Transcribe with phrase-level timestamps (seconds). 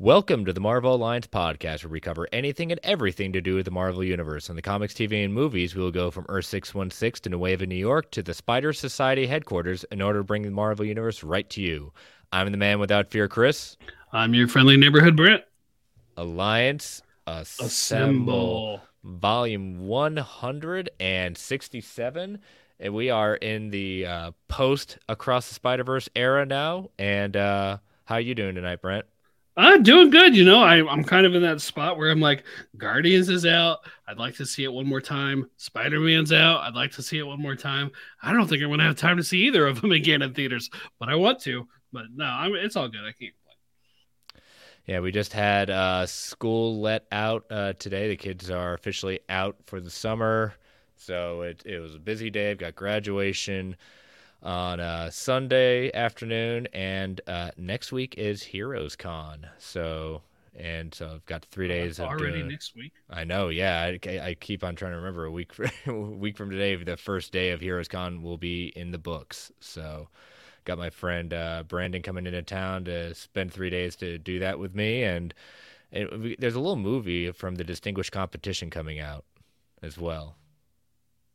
[0.00, 3.64] Welcome to the Marvel Alliance podcast, where we cover anything and everything to do with
[3.64, 4.48] the Marvel Universe.
[4.48, 7.74] In the comics, TV, and movies, we will go from Earth 616 to Nueva, New
[7.74, 11.60] York to the Spider Society headquarters in order to bring the Marvel Universe right to
[11.60, 11.92] you.
[12.30, 13.76] I'm the man without fear, Chris.
[14.12, 15.42] I'm your friendly neighborhood Brent.
[16.16, 18.80] Alliance Assemble, Assemble.
[19.02, 22.38] Volume 167.
[22.78, 26.90] And we are in the uh, post Across the Spider Verse era now.
[27.00, 29.04] And uh, how you doing tonight, Brent?
[29.58, 30.36] I'm doing good.
[30.36, 32.44] You know, I, I'm kind of in that spot where I'm like,
[32.76, 33.80] Guardians is out.
[34.06, 35.50] I'd like to see it one more time.
[35.56, 36.60] Spider Man's out.
[36.60, 37.90] I'd like to see it one more time.
[38.22, 40.32] I don't think I'm going to have time to see either of them again in
[40.32, 40.70] theaters,
[41.00, 41.66] but I want to.
[41.92, 43.00] But no, I'm, it's all good.
[43.00, 43.34] I can't.
[44.86, 48.08] Yeah, we just had uh, school let out uh, today.
[48.08, 50.54] The kids are officially out for the summer.
[50.96, 52.52] So it, it was a busy day.
[52.52, 53.76] I've got graduation
[54.42, 59.46] on uh, Sunday afternoon, and uh, next week is Heroes Con.
[59.58, 60.22] So
[60.58, 62.92] and so I've got three days of already doing- next week.
[63.08, 63.96] I know, yeah.
[64.04, 65.52] I, I keep on trying to remember a week
[65.86, 66.74] a week from today.
[66.76, 69.52] The first day of Heroes Con will be in the books.
[69.60, 70.08] So
[70.64, 74.58] got my friend uh, Brandon coming into town to spend three days to do that
[74.58, 75.32] with me, and,
[75.92, 79.24] and we, there's a little movie from the Distinguished Competition coming out
[79.82, 80.36] as well.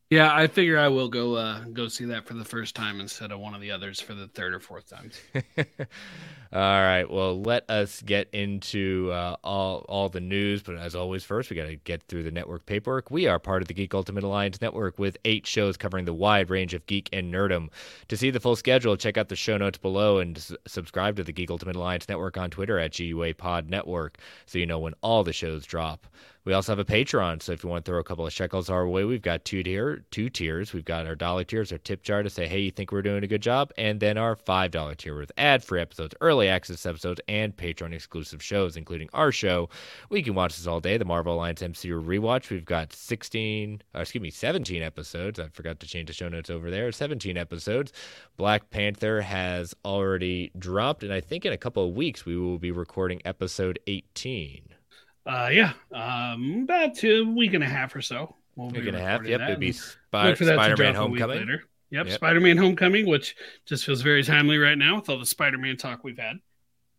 [0.10, 3.32] Yeah, I figure I will go uh, go see that for the first time instead
[3.32, 5.12] of one of the others for the third or fourth time.
[6.54, 7.10] all right.
[7.10, 10.62] Well, let us get into uh, all all the news.
[10.62, 13.10] But as always, first we got to get through the network paperwork.
[13.10, 16.52] We are part of the Geek Ultimate Alliance network with eight shows covering the wide
[16.52, 17.70] range of geek and nerdom.
[18.08, 21.24] To see the full schedule, check out the show notes below and s- subscribe to
[21.24, 24.94] the Geek Ultimate Alliance network on Twitter at GUA Pod Network, so you know when
[25.02, 26.06] all the shows drop.
[26.46, 28.70] We also have a Patreon, so if you want to throw a couple of shekels
[28.70, 30.74] our way, we've got two tier, two tiers.
[30.74, 33.24] We've got our dollar tiers, our tip jar to say, hey, you think we're doing
[33.24, 37.22] a good job, and then our five dollar tier with ad-free episodes, early access episodes,
[37.28, 39.70] and Patreon exclusive shows, including our show.
[40.10, 42.50] We can watch this all day, the Marvel Alliance MCU rewatch.
[42.50, 45.40] We've got sixteen, or excuse me, seventeen episodes.
[45.40, 46.92] I forgot to change the show notes over there.
[46.92, 47.94] Seventeen episodes.
[48.38, 52.60] Black Panther has already dropped, and I think in a couple of weeks we will
[52.60, 54.64] be recording episode eighteen.
[55.26, 58.36] Uh, yeah, um, about two, a week and a half or so.
[58.56, 59.26] We'll Week and a half.
[59.26, 61.60] Yep, it'd be and Spy- look for that to Spider-Man Homecoming.
[61.94, 62.16] Yep, Yep.
[62.16, 63.36] Spider-Man Homecoming, which
[63.68, 66.38] just feels very timely right now with all the Spider-Man talk we've had.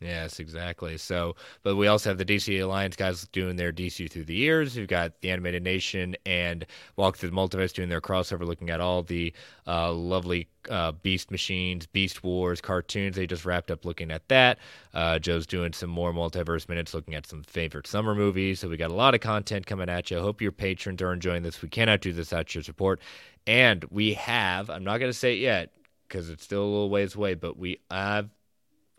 [0.05, 0.99] Yes, exactly.
[0.99, 4.77] So, but we also have the DC Alliance guys doing their DC through the years.
[4.77, 6.67] We've got the Animated Nation and
[6.97, 9.33] Walk Through the Multiverse doing their crossover, looking at all the
[9.67, 13.17] uh, lovely uh, Beast Machines, Beast Wars cartoons.
[13.17, 14.59] They just wrapped up looking at that.
[14.93, 18.61] Uh, Joe's doing some more multiverse minutes, looking at some favorite summer movies.
[18.61, 20.21] So we got a lot of content coming at you.
[20.21, 21.63] Hope your patrons are enjoying this.
[21.63, 23.01] We cannot do this without your support.
[23.47, 25.73] And we have, I'm not going to say it yet
[26.07, 28.29] because it's still a little ways away, but we have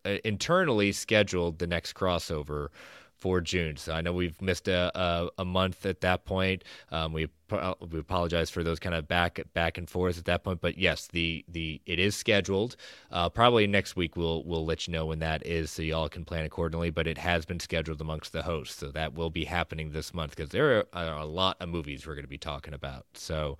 [0.05, 2.67] Uh, internally scheduled the next crossover
[3.19, 3.77] for June.
[3.77, 6.63] So I know we've missed a, a, a month at that point.
[6.91, 7.27] Um, we
[7.91, 10.61] we apologize for those kind of back back and forth at that point.
[10.61, 12.75] But yes, the the it is scheduled.
[13.11, 16.25] Uh, probably next week we'll we'll let you know when that is, so y'all can
[16.25, 16.89] plan accordingly.
[16.89, 20.35] But it has been scheduled amongst the hosts, so that will be happening this month
[20.35, 23.05] because there are, are, a lot of movies we're going to be talking about.
[23.13, 23.57] So.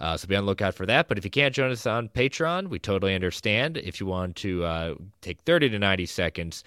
[0.00, 1.06] Uh, so be on the lookout for that.
[1.06, 3.76] But if you can't join us on Patreon, we totally understand.
[3.76, 6.64] If you want to uh, take 30 to 90 seconds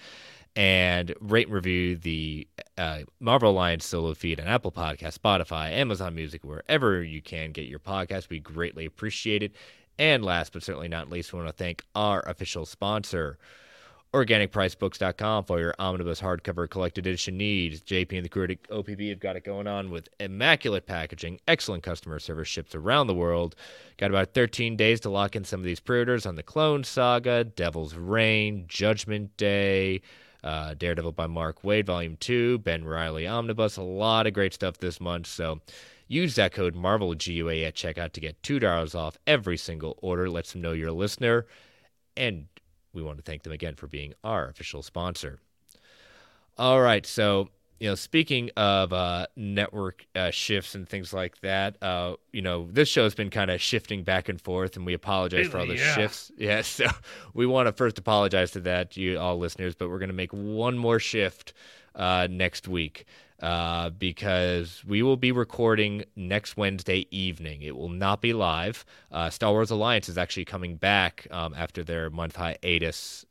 [0.56, 2.48] and rate and review the
[2.78, 7.66] uh, Marvel Alliance solo feed on Apple Podcast, Spotify, Amazon Music, wherever you can get
[7.66, 8.30] your podcast.
[8.30, 9.52] We greatly appreciate it.
[9.98, 13.38] And last but certainly not least, we want to thank our official sponsor,
[14.12, 17.82] OrganicPricedBooks.com, for your omnibus hardcover collected edition needs.
[17.82, 21.82] JP and the crew at OPB have got it going on with immaculate packaging, excellent
[21.82, 23.54] customer service, ships around the world.
[23.98, 27.44] Got about 13 days to lock in some of these pre-orders on the Clone Saga,
[27.44, 30.02] Devil's Reign, Judgment Day
[30.46, 33.76] uh, Daredevil by Mark Waid, Volume 2, Ben Reilly Omnibus.
[33.76, 35.26] A lot of great stuff this month.
[35.26, 35.60] So
[36.06, 40.30] use that code MarvelGUA at checkout to get $2 off every single order.
[40.30, 41.46] Lets them know you're a listener.
[42.16, 42.46] And
[42.92, 45.40] we want to thank them again for being our official sponsor.
[46.56, 47.04] All right.
[47.04, 47.48] So
[47.78, 52.68] you know, speaking of uh, network uh, shifts and things like that, uh, you know,
[52.70, 55.58] this show has been kind of shifting back and forth, and we apologize really, for
[55.58, 55.94] all the yeah.
[55.94, 56.32] shifts.
[56.38, 56.86] Yeah, so
[57.34, 60.32] we want to first apologize to that, you all listeners, but we're going to make
[60.32, 61.54] one more shift
[61.94, 63.06] uh, next week
[63.40, 67.62] uh, because we will be recording next Wednesday evening.
[67.62, 68.84] It will not be live.
[69.10, 73.24] Uh, Star Wars Alliance is actually coming back um, after their month hiatus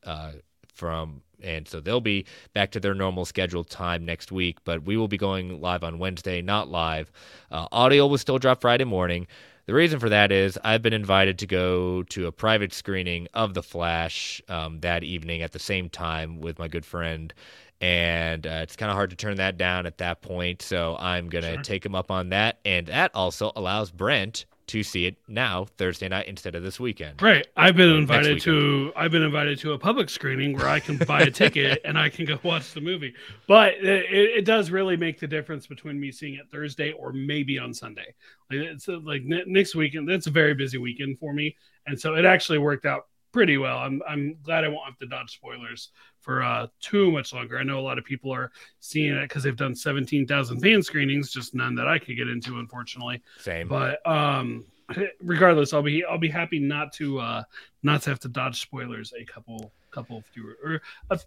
[0.76, 4.58] from and so they'll be back to their normal scheduled time next week.
[4.64, 7.12] But we will be going live on Wednesday, not live.
[7.52, 9.28] Uh, audio will still drop Friday morning.
[9.68, 13.54] The reason for that is I've been invited to go to a private screening of
[13.54, 17.34] The Flash um, that evening at the same time with my good friend.
[17.82, 20.62] And uh, it's kind of hard to turn that down at that point.
[20.62, 21.64] So I'm going to sure.
[21.64, 22.60] take him up on that.
[22.64, 27.22] And that also allows Brent to see it now Thursday night instead of this weekend.
[27.22, 27.46] Right.
[27.56, 31.22] I've been invited to I've been invited to a public screening where I can buy
[31.22, 33.14] a ticket and I can go watch the movie.
[33.48, 37.60] But it, it, does really make the difference between me seeing it Thursday or maybe
[37.60, 38.14] on Sunday.
[38.50, 40.10] Like it's like next weekend.
[40.10, 41.56] That's a very busy weekend for me,
[41.88, 43.80] and so it actually worked out pretty well.
[43.80, 45.90] I'm I'm glad I won't have to dodge spoilers
[46.22, 47.60] for uh, too much longer.
[47.60, 48.50] I know a lot of people are
[48.80, 52.60] seeing it because they've done 17,000 fan screenings, just none that I could get into,
[52.60, 53.22] unfortunately.
[53.38, 53.68] Same.
[53.68, 54.64] But um,
[55.22, 57.44] regardless, I'll be I'll be happy not to uh,
[57.84, 61.20] not to have to dodge spoilers a couple couple fewer or a,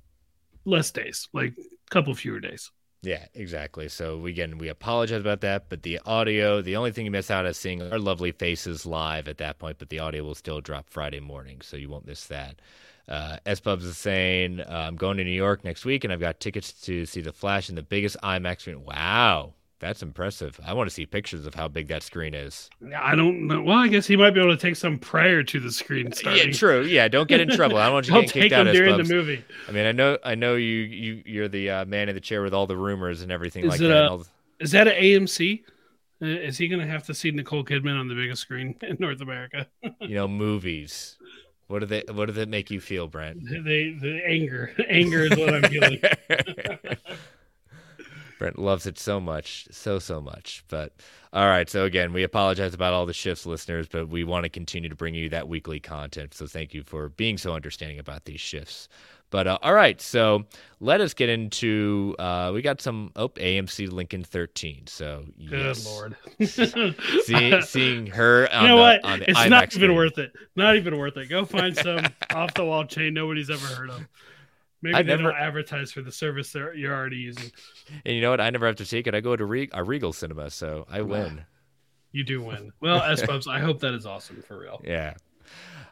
[0.65, 2.71] less days, like a couple fewer days.
[3.03, 3.89] Yeah, exactly.
[3.89, 7.47] So again, we apologize about that, but the audio, the only thing you miss out
[7.47, 10.91] is seeing our lovely faces live at that point, but the audio will still drop
[10.91, 12.61] Friday morning, so you won't miss that.
[13.07, 16.21] Uh, S Pubs is saying, uh, I'm going to New York next week and I've
[16.21, 18.85] got tickets to see The Flash in the biggest IMAX screen.
[18.85, 19.55] Wow.
[19.81, 20.59] That's impressive.
[20.65, 22.69] I want to see pictures of how big that screen is.
[22.97, 23.63] I don't know.
[23.63, 26.49] Well, I guess he might be able to take some prior to the screen starting.
[26.49, 26.83] Yeah, true.
[26.83, 27.77] Yeah, don't get in trouble.
[27.77, 29.45] I don't want you to get kicked out during the movie.
[29.69, 32.43] I mean, I know, I know you, you, you're the uh, man in the chair
[32.43, 34.11] with all the rumors and everything is like that.
[34.11, 34.21] A,
[34.59, 35.63] is that an AMC?
[36.21, 39.21] Is he going to have to see Nicole Kidman on the biggest screen in North
[39.21, 39.69] America?
[40.01, 41.17] you know, movies.
[41.69, 42.03] What do they?
[42.11, 43.45] What does it make you feel, Brent?
[43.45, 46.01] The the anger, anger is what I'm feeling.
[48.39, 50.65] Brent loves it so much, so so much.
[50.69, 50.93] But
[51.33, 54.49] all right, so again, we apologize about all the shifts, listeners, but we want to
[54.49, 56.35] continue to bring you that weekly content.
[56.35, 58.89] So thank you for being so understanding about these shifts.
[59.31, 60.45] But uh, all right, so
[60.81, 62.15] let us get into.
[62.19, 64.87] Uh, we got some oh AMC Lincoln 13.
[64.87, 65.85] So yes.
[65.85, 66.17] good lord,
[67.25, 68.49] See, seeing her.
[68.53, 69.21] you know the, what?
[69.23, 69.95] it's IMAX not even screen.
[69.95, 70.33] worth it.
[70.57, 71.29] Not even worth it.
[71.29, 74.09] Go find some off the wall chain nobody's ever heard of.
[74.83, 77.51] Maybe I they never, don't advertise for the service that you're already using.
[78.05, 78.41] And you know what?
[78.41, 79.15] I never have to take it.
[79.15, 81.45] I go to Re- a Regal cinema, so I win.
[82.13, 82.73] You do win.
[82.81, 84.81] Well, S Bubs, I hope that is awesome for real.
[84.85, 85.15] Yeah.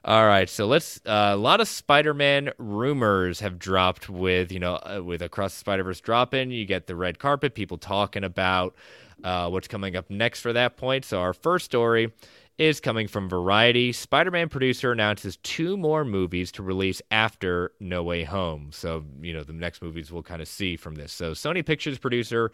[0.05, 1.01] All right, so let's.
[1.05, 5.59] Uh, a lot of Spider-Man rumors have dropped with you know uh, with Across the
[5.59, 6.53] Spider-Verse dropping.
[6.53, 8.77] You get the red carpet, people talking about
[9.25, 11.05] uh, what's coming up next for that point.
[11.05, 12.13] So our first story
[12.59, 13.93] is coming from Variety.
[13.93, 18.71] Spider Man producer announces two more movies to release after No Way Home.
[18.73, 21.13] So, you know, the next movies we'll kind of see from this.
[21.13, 22.53] So, Sony Pictures producer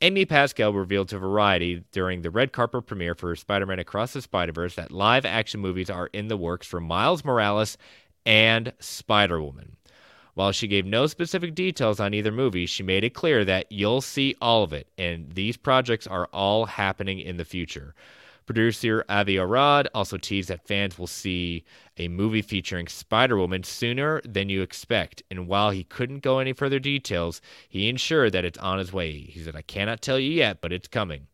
[0.00, 4.22] Amy Pascal revealed to Variety during the red carpet premiere for Spider Man Across the
[4.22, 7.76] Spider Verse that live action movies are in the works for Miles Morales
[8.24, 9.76] and Spider Woman.
[10.34, 14.00] While she gave no specific details on either movie, she made it clear that you'll
[14.00, 17.94] see all of it, and these projects are all happening in the future.
[18.46, 21.64] Producer Avi Arad also teased that fans will see
[21.96, 25.22] a movie featuring Spider Woman sooner than you expect.
[25.30, 29.12] And while he couldn't go any further details, he ensured that it's on his way.
[29.12, 31.26] He said, I cannot tell you yet, but it's coming.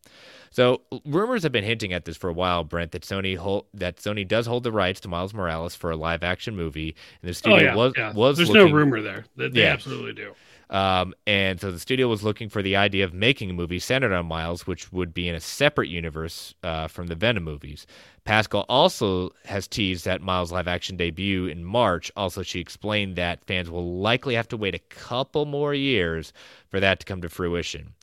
[0.51, 3.97] So rumors have been hinting at this for a while, Brent, that Sony hold, that
[3.97, 7.35] Sony does hold the rights to Miles Morales for a live action movie, and the
[7.35, 8.13] studio oh, yeah, was yeah.
[8.13, 9.25] was There's looking, no rumor there.
[9.37, 9.73] They, they Yeah.
[9.73, 10.35] absolutely do.
[10.71, 14.13] um, and so the studio was looking for the idea of making a movie centered
[14.13, 17.87] on Miles, which would be in a separate universe uh, from the Venom movies.
[18.25, 22.13] Pascal also has teased that Miles' live action debut in March.
[22.17, 26.33] Also, she explained that fans will likely have to wait a couple more years
[26.69, 27.95] for that to come to fruition.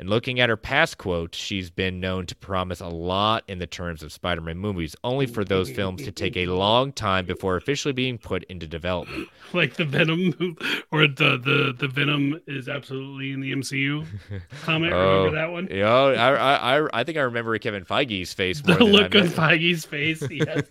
[0.00, 3.66] And looking at her past quote, she's been known to promise a lot in the
[3.66, 7.56] terms of Spider Man movies, only for those films to take a long time before
[7.56, 9.28] officially being put into development.
[9.52, 10.56] Like the Venom,
[10.92, 14.06] or the the the Venom is absolutely in the MCU
[14.62, 14.92] comic.
[14.92, 15.66] Oh, Remember that one?
[15.68, 19.26] You oh, know, I, I, I- think I remember Kevin Feige's face The look on
[19.26, 20.22] Feige's face.
[20.30, 20.68] Yes.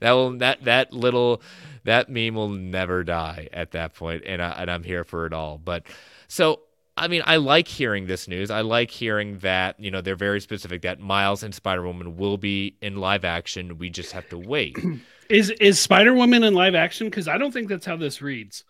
[0.00, 1.40] that will that that little
[1.84, 5.32] that meme will never die at that point, and I, and I'm here for it
[5.32, 5.56] all.
[5.56, 5.86] But
[6.28, 6.60] so
[6.96, 8.50] I mean, I like hearing this news.
[8.50, 12.38] I like hearing that you know they're very specific that Miles and Spider Woman will
[12.38, 13.78] be in live action.
[13.78, 14.78] We just have to wait.
[15.28, 17.08] is is Spider Woman in live action?
[17.08, 18.64] Because I don't think that's how this reads.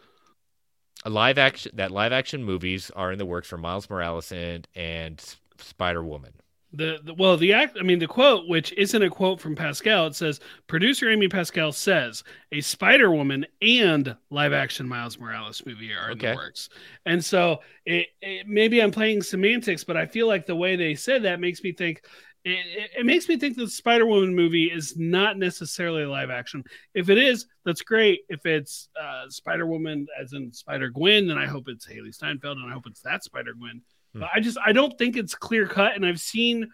[1.05, 4.67] A live action that live action movies are in the works for Miles Morales and
[4.75, 5.23] and
[5.59, 6.33] Spider Woman.
[6.77, 7.79] The, the well, the act.
[7.81, 11.73] I mean, the quote, which isn't a quote from Pascal, it says producer Amy Pascal
[11.73, 16.69] says a Spider Woman and live action Miles Morales movie are in the works,
[17.07, 20.95] and so it, it maybe I'm playing semantics, but I feel like the way they
[20.95, 22.05] said that makes me think.
[22.49, 26.63] It, it, makes me think the Spider Woman movie is not necessarily live action.
[26.95, 28.21] If it is, that's great.
[28.29, 32.59] If it's uh, Spider Woman, as in Spider Gwen, then I hope it's Hailee Steinfeld,
[32.59, 33.83] and I hope it's that Spider Gwen.
[34.21, 36.65] But I just I don't think it's clear cut, and I've seen,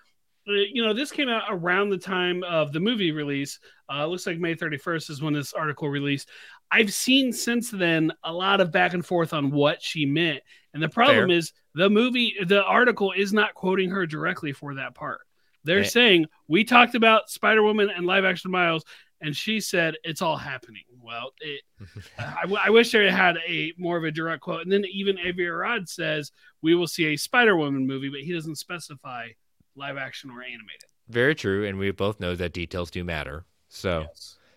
[0.49, 3.59] uh, you know, this came out around the time of the movie release.
[3.93, 6.29] Uh, it looks like May 31st is when this article released.
[6.71, 10.41] I've seen since then a lot of back and forth on what she meant,
[10.75, 11.37] and the problem Fair.
[11.37, 15.21] is the movie, the article is not quoting her directly for that part.
[15.65, 15.85] They're Eh.
[15.85, 18.85] saying we talked about Spider Woman and live action Miles,
[19.23, 20.83] and she said it's all happening.
[21.01, 21.63] Well, it,
[22.19, 24.63] I, w- I wish they had a more of a direct quote.
[24.63, 28.57] And then even Avi says we will see a Spider Woman movie, but he doesn't
[28.57, 29.29] specify
[29.77, 30.89] live action or animated.
[31.09, 33.45] Very true, and we both know that details do matter.
[33.69, 34.07] So.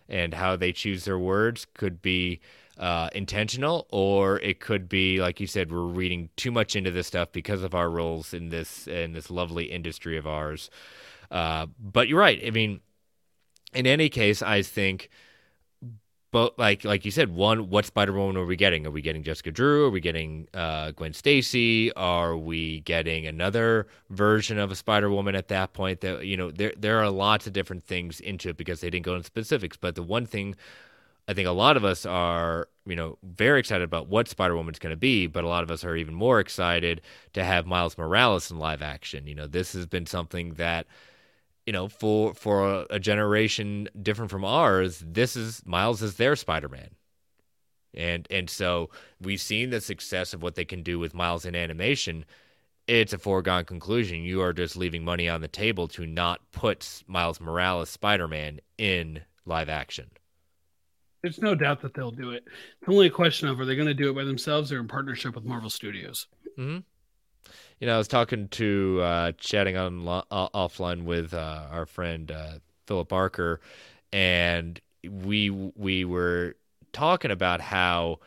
[0.10, 2.40] and how they choose their words could be
[2.78, 7.08] uh, intentional or it could be like you said we're reading too much into this
[7.08, 10.70] stuff because of our roles in this in this lovely industry of ours
[11.32, 12.82] uh, but you're right i mean
[13.76, 15.10] in any case i think
[16.36, 18.86] but like like you said one what spider-woman are we getting?
[18.86, 19.86] Are we getting jessica drew?
[19.86, 21.94] Are we getting uh, gwen stacy?
[21.94, 26.02] Are we getting another version of a spider-woman at that point?
[26.02, 29.06] That you know there there are lots of different things into it because they didn't
[29.06, 30.58] go into specifics but the one thing
[31.28, 34.78] I think a lot of us are, you know, very excited about what Spider Woman's
[34.78, 37.02] going to be, but a lot of us are even more excited
[37.34, 39.26] to have Miles Morales in live action.
[39.26, 40.86] You know, this has been something that,
[41.66, 46.70] you know, for for a, generation different from ours, this is Miles is their Spider
[46.70, 46.90] Man.
[47.94, 48.90] And and so
[49.22, 52.26] we've seen the success of what they can do with Miles in animation.
[52.88, 54.24] It's a foregone conclusion.
[54.24, 58.60] You are just leaving money on the table to not put Miles Morales Spider Man
[58.78, 60.12] in live action.
[61.24, 62.44] There's no doubt that they'll do it.
[62.46, 64.88] It's only a question of are they going to do it by themselves or in
[64.88, 66.28] partnership with Marvel Studios?
[66.56, 66.80] hmm
[67.80, 72.32] You know, I was talking to uh, chatting on uh, offline with uh, our friend
[72.32, 72.54] uh,
[72.88, 73.60] Philip Barker,
[74.14, 76.56] and we we were
[76.94, 78.20] talking about how,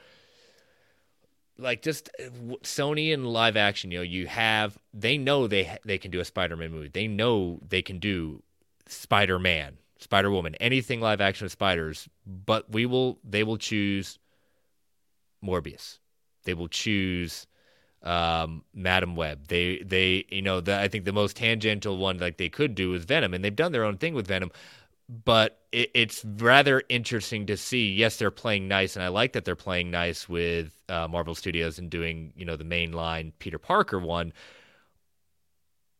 [1.56, 2.28] like, just uh,
[2.62, 3.90] Sony and live action.
[3.90, 6.88] You know, you have they know they they can do a Spider-Man movie.
[6.88, 8.42] They know they can do
[8.86, 12.06] Spider-Man, Spider-Woman, anything live action with spiders.
[12.26, 14.18] But we will they will choose
[15.42, 16.00] Morbius.
[16.44, 17.46] They will choose
[18.02, 19.48] um, Madame Web.
[19.48, 22.94] They they you know the, I think the most tangential one like they could do
[22.94, 24.50] is Venom, and they've done their own thing with Venom.
[25.24, 27.92] But it, it's rather interesting to see.
[27.92, 31.78] Yes, they're playing nice, and I like that they're playing nice with uh, Marvel Studios
[31.78, 34.32] and doing you know the mainline Peter Parker one.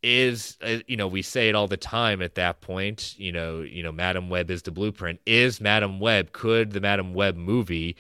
[0.02, 3.62] is uh, you know we say it all the time at that point you know
[3.62, 7.97] you know madame web is the blueprint is madame web could the madame web movie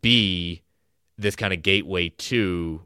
[0.00, 0.62] be
[1.18, 2.80] this kind of gateway to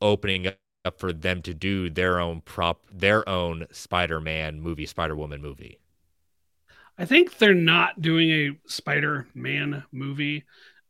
[0.00, 0.46] opening
[0.84, 5.78] up for them to do their own prop their own spider-man movie spider-woman movie
[6.98, 10.44] I think they're not doing a Spider-Man movie,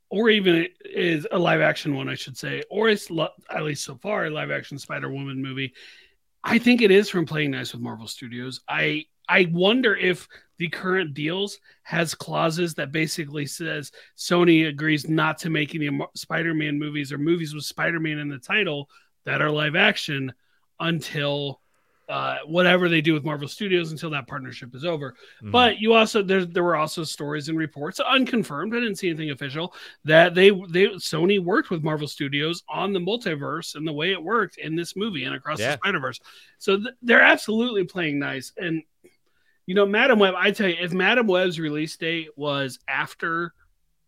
[0.09, 3.11] or even is a live action one, I should say, or it's
[3.51, 5.75] at least so far a live action Spider-Woman movie.
[6.43, 8.61] I think it is from playing nice with Marvel Studios.
[8.67, 10.27] I I wonder if
[10.59, 16.79] the current deals has clauses that basically says Sony agrees not to make any Spider-Man
[16.79, 18.91] movies or movies with Spider-Man in the title
[19.25, 20.33] that are live action
[20.81, 21.61] until
[22.09, 25.13] uh, whatever they do with Marvel Studios until that partnership is over.
[25.13, 25.51] Mm-hmm.
[25.51, 28.75] But you also there there were also stories and reports unconfirmed.
[28.75, 29.75] I didn't see anything official
[30.05, 34.23] that they they Sony worked with Marvel Studios on the multiverse and the way it
[34.23, 35.73] worked in this movie and across yeah.
[35.73, 36.21] the Spider Verse.
[36.59, 38.53] So th- they're absolutely playing nice.
[38.57, 38.83] And
[39.69, 43.53] you know, Madame Web, I tell you, if Madame Web's release date was after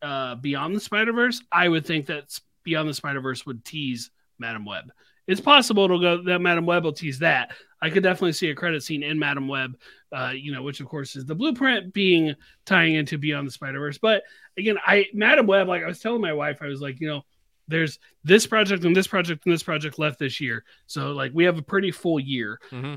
[0.01, 4.11] uh, Beyond the Spider Verse, I would think that Beyond the Spider Verse would tease
[4.39, 4.91] Madame Web.
[5.27, 7.51] It's possible it'll go that Madame Web will tease that.
[7.83, 9.77] I could definitely see a credit scene in Madame Web,
[10.13, 13.81] uh, you know, which of course is the blueprint being tying into Beyond the Spider
[13.81, 13.99] Verse.
[13.99, 14.23] But
[14.57, 17.21] again, I Madame Web, like I was telling my wife, I was like, you know,
[17.69, 21.45] there's this project and this project and this project left this year, so like we
[21.45, 22.59] have a pretty full year.
[22.71, 22.95] Mm-hmm.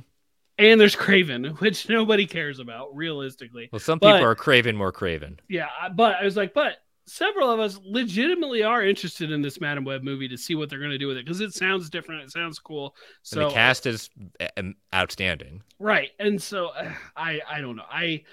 [0.63, 3.69] And there's Kraven, which nobody cares about realistically.
[3.71, 5.39] Well, some people but, are Kraven more Kraven.
[5.49, 9.83] Yeah, but I was like, but several of us legitimately are interested in this Madame
[9.83, 12.23] Web movie to see what they're going to do with it because it sounds different.
[12.23, 12.95] It sounds cool.
[13.23, 16.11] So and the cast is eh, outstanding, right?
[16.17, 16.71] And so
[17.17, 17.83] I I don't know.
[17.89, 18.23] I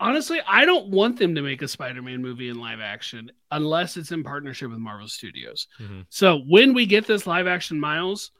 [0.00, 4.10] honestly I don't want them to make a Spider-Man movie in live action unless it's
[4.10, 5.68] in partnership with Marvel Studios.
[5.78, 6.00] Mm-hmm.
[6.08, 8.32] So when we get this live action Miles.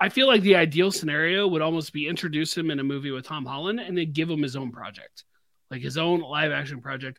[0.00, 3.26] I feel like the ideal scenario would almost be introduce him in a movie with
[3.26, 5.24] Tom Holland and then give him his own project,
[5.70, 7.18] like his own live action project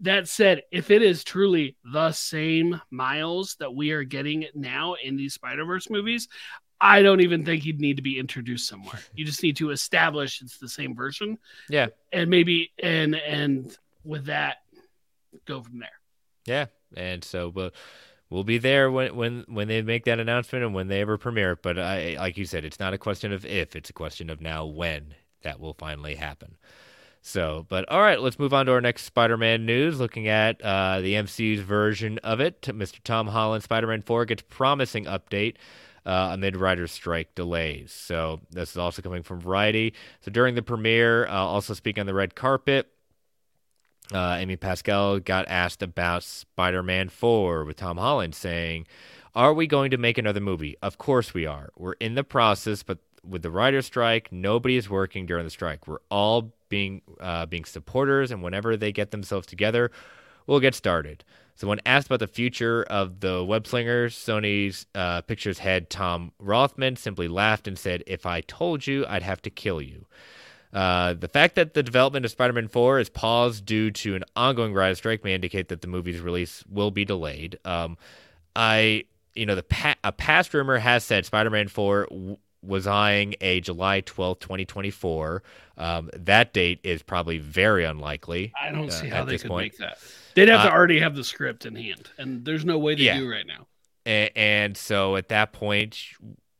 [0.00, 5.16] that said, if it is truly the same Miles that we are getting now in
[5.16, 6.28] these Spider Verse movies,
[6.80, 8.98] I don't even think he'd need to be introduced somewhere.
[9.14, 11.38] You just need to establish it's the same version.
[11.68, 11.88] Yeah.
[12.12, 14.58] And maybe and and with that,
[15.46, 15.88] go from there.
[16.46, 16.66] Yeah.
[16.96, 17.74] And so but
[18.30, 21.52] we'll be there when when when they make that announcement and when they ever premiere
[21.52, 21.62] it.
[21.62, 24.40] But I like you said, it's not a question of if, it's a question of
[24.40, 26.56] now when that will finally happen.
[27.22, 30.00] So, but all right, let's move on to our next Spider-Man news.
[30.00, 32.98] Looking at uh, the MCU's version of it, Mr.
[33.04, 35.56] Tom Holland Spider-Man 4 gets promising update
[36.06, 37.92] uh, amid writer's strike delays.
[37.92, 39.92] So this is also coming from Variety.
[40.22, 42.90] So during the premiere, uh, also speaking on the red carpet,
[44.12, 48.86] uh, Amy Pascal got asked about Spider-Man 4 with Tom Holland saying,
[49.34, 50.76] "Are we going to make another movie?
[50.82, 51.70] Of course we are.
[51.76, 55.86] We're in the process, but with the writer's strike, nobody is working during the strike.
[55.86, 59.90] We're all being uh, being supporters, and whenever they get themselves together,
[60.46, 61.24] we'll get started.
[61.54, 66.32] So when asked about the future of the web slingers, Sony's uh, Pictures head Tom
[66.38, 70.06] Rothman simply laughed and said, "If I told you, I'd have to kill you."
[70.72, 74.72] Uh, the fact that the development of Spider-Man 4 is paused due to an ongoing
[74.72, 77.58] writer strike may indicate that the movie's release will be delayed.
[77.64, 77.98] Um,
[78.54, 79.04] I,
[79.34, 83.60] you know, the pa- a past rumor has said Spider-Man 4 w- was eyeing a
[83.60, 85.42] July 12th, 2024.
[85.76, 88.52] Um, that date is probably very unlikely.
[88.60, 89.72] I don't uh, see how they could point.
[89.72, 89.98] make that.
[90.34, 93.02] They'd have uh, to already have the script in hand, and there's no way to
[93.02, 93.18] yeah.
[93.18, 93.66] do right now.
[94.06, 95.98] And, and so at that point,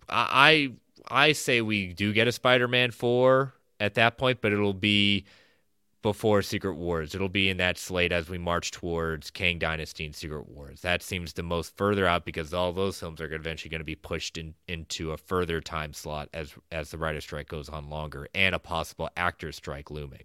[0.08, 0.72] I
[1.08, 5.24] I say we do get a Spider-Man 4 at that point, but it'll be
[6.02, 7.14] before Secret Wars.
[7.14, 10.80] It'll be in that slate as we march towards Kang Dynasty and Secret Wars.
[10.80, 13.96] That seems the most further out because all those films are eventually going to be
[13.96, 18.28] pushed in, into a further time slot as as the writer strike goes on longer
[18.34, 20.24] and a possible actor strike looming.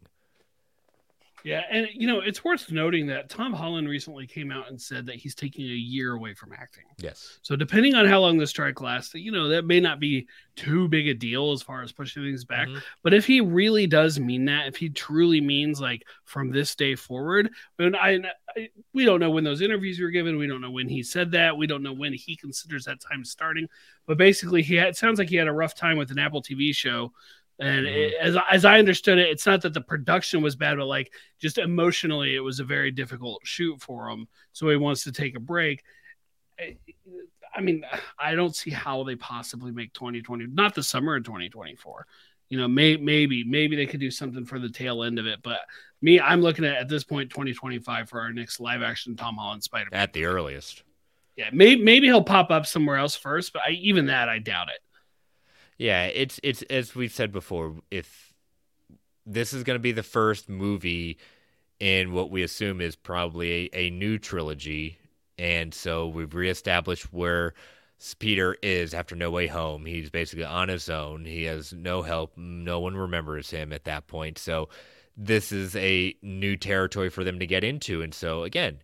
[1.45, 5.05] Yeah, and you know, it's worth noting that Tom Holland recently came out and said
[5.05, 6.85] that he's taking a year away from acting.
[6.97, 7.37] Yes.
[7.43, 10.87] So depending on how long the strike lasts, you know, that may not be too
[10.87, 12.67] big a deal as far as pushing things back.
[12.67, 12.79] Mm-hmm.
[13.03, 16.95] But if he really does mean that, if he truly means like from this day
[16.95, 18.21] forward, and I,
[18.57, 21.29] I we don't know when those interviews were given, we don't know when he said
[21.33, 23.67] that, we don't know when he considers that time starting.
[24.07, 26.41] But basically, he had, it sounds like he had a rough time with an Apple
[26.41, 27.11] TV show
[27.59, 27.97] and mm-hmm.
[27.97, 31.13] it, as as I understood it, it's not that the production was bad, but like
[31.39, 34.27] just emotionally, it was a very difficult shoot for him.
[34.51, 35.83] So he wants to take a break.
[36.59, 37.85] I mean,
[38.19, 42.05] I don't see how they possibly make 2020, not the summer of 2024.
[42.49, 45.39] You know, may, maybe maybe they could do something for the tail end of it,
[45.41, 45.61] but
[46.01, 49.63] me, I'm looking at at this point 2025 for our next live action Tom Holland
[49.63, 50.01] Spider Man.
[50.01, 50.83] At the earliest.
[51.35, 54.67] Yeah, maybe maybe he'll pop up somewhere else first, but I, even that I doubt
[54.69, 54.79] it.
[55.77, 57.75] Yeah, it's it's as we've said before.
[57.91, 58.33] If
[59.25, 61.17] this is going to be the first movie
[61.79, 64.97] in what we assume is probably a, a new trilogy,
[65.37, 67.53] and so we've reestablished where
[68.19, 69.85] Peter is after No Way Home.
[69.85, 71.25] He's basically on his own.
[71.25, 72.37] He has no help.
[72.37, 74.37] No one remembers him at that point.
[74.37, 74.69] So
[75.17, 78.01] this is a new territory for them to get into.
[78.01, 78.79] And so again,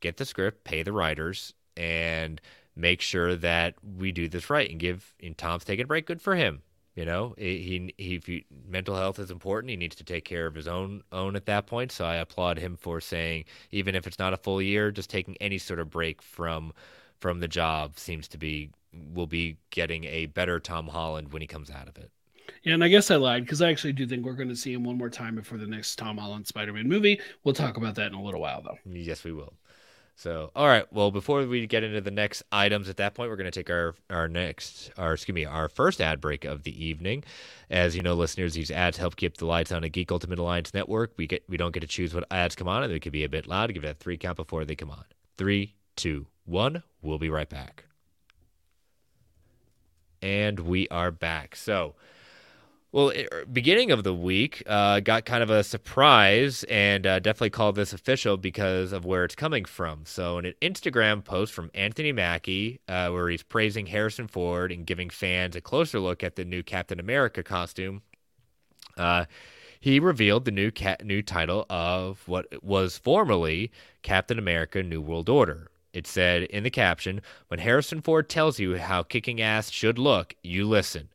[0.00, 2.40] get the script, pay the writers, and
[2.76, 6.06] make sure that we do this right and give and Tom's taking a break.
[6.06, 6.62] Good for him.
[6.94, 9.70] You know, he, he, he, mental health is important.
[9.70, 11.92] He needs to take care of his own own at that point.
[11.92, 15.36] So I applaud him for saying, even if it's not a full year, just taking
[15.38, 16.72] any sort of break from
[17.18, 18.70] from the job seems to be
[19.12, 22.10] will be getting a better Tom Holland when he comes out of it.
[22.62, 24.72] Yeah, and I guess I lied because I actually do think we're going to see
[24.72, 27.20] him one more time before the next Tom Holland Spider-Man movie.
[27.44, 28.78] We'll talk about that in a little while, though.
[28.90, 29.52] Yes, we will.
[30.18, 30.90] So, all right.
[30.90, 33.68] Well, before we get into the next items, at that point, we're going to take
[33.68, 37.22] our our next, our excuse me, our first ad break of the evening.
[37.68, 40.72] As you know, listeners, these ads help keep the lights on a Geek Ultimate Alliance
[40.72, 41.12] network.
[41.18, 43.24] We get we don't get to choose what ads come on, and they could be
[43.24, 43.74] a bit loud.
[43.74, 45.04] Give it a three count before they come on.
[45.36, 46.82] Three, two, one.
[47.02, 47.84] We'll be right back.
[50.22, 51.54] And we are back.
[51.54, 51.94] So
[52.96, 53.12] well,
[53.52, 57.92] beginning of the week, uh, got kind of a surprise and uh, definitely called this
[57.92, 60.06] official because of where it's coming from.
[60.06, 64.86] So, in an Instagram post from Anthony Mackie, uh, where he's praising Harrison Ford and
[64.86, 68.00] giving fans a closer look at the new Captain America costume,
[68.96, 69.26] uh,
[69.78, 70.72] he revealed the new
[71.04, 75.68] new title of what was formerly Captain America: New World Order.
[75.92, 80.34] It said in the caption, "When Harrison Ford tells you how kicking ass should look,
[80.42, 81.10] you listen."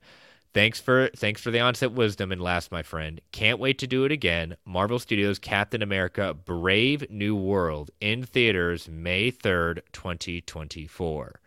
[0.53, 3.21] Thanks for thanks for the onset wisdom and last, my friend.
[3.31, 4.57] Can't wait to do it again.
[4.65, 11.39] Marvel Studios Captain America Brave New World in theaters May 3rd, 2024.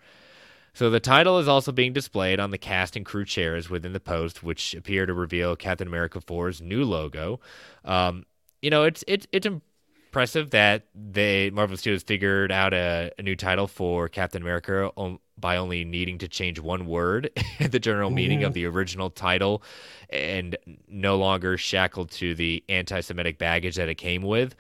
[0.73, 4.01] So the title is also being displayed on the cast and crew chairs within the
[4.01, 7.41] post, which appear to reveal Captain America 4's new logo.
[7.85, 8.25] Um,
[8.63, 13.37] you know, it's it's it's impressive that they Marvel Studios figured out a, a new
[13.37, 14.91] title for Captain America
[15.39, 18.47] by only needing to change one word in the general meaning mm-hmm.
[18.47, 19.63] of the original title
[20.11, 20.57] and
[20.89, 24.55] no longer shackled to the anti Semitic baggage that it came with.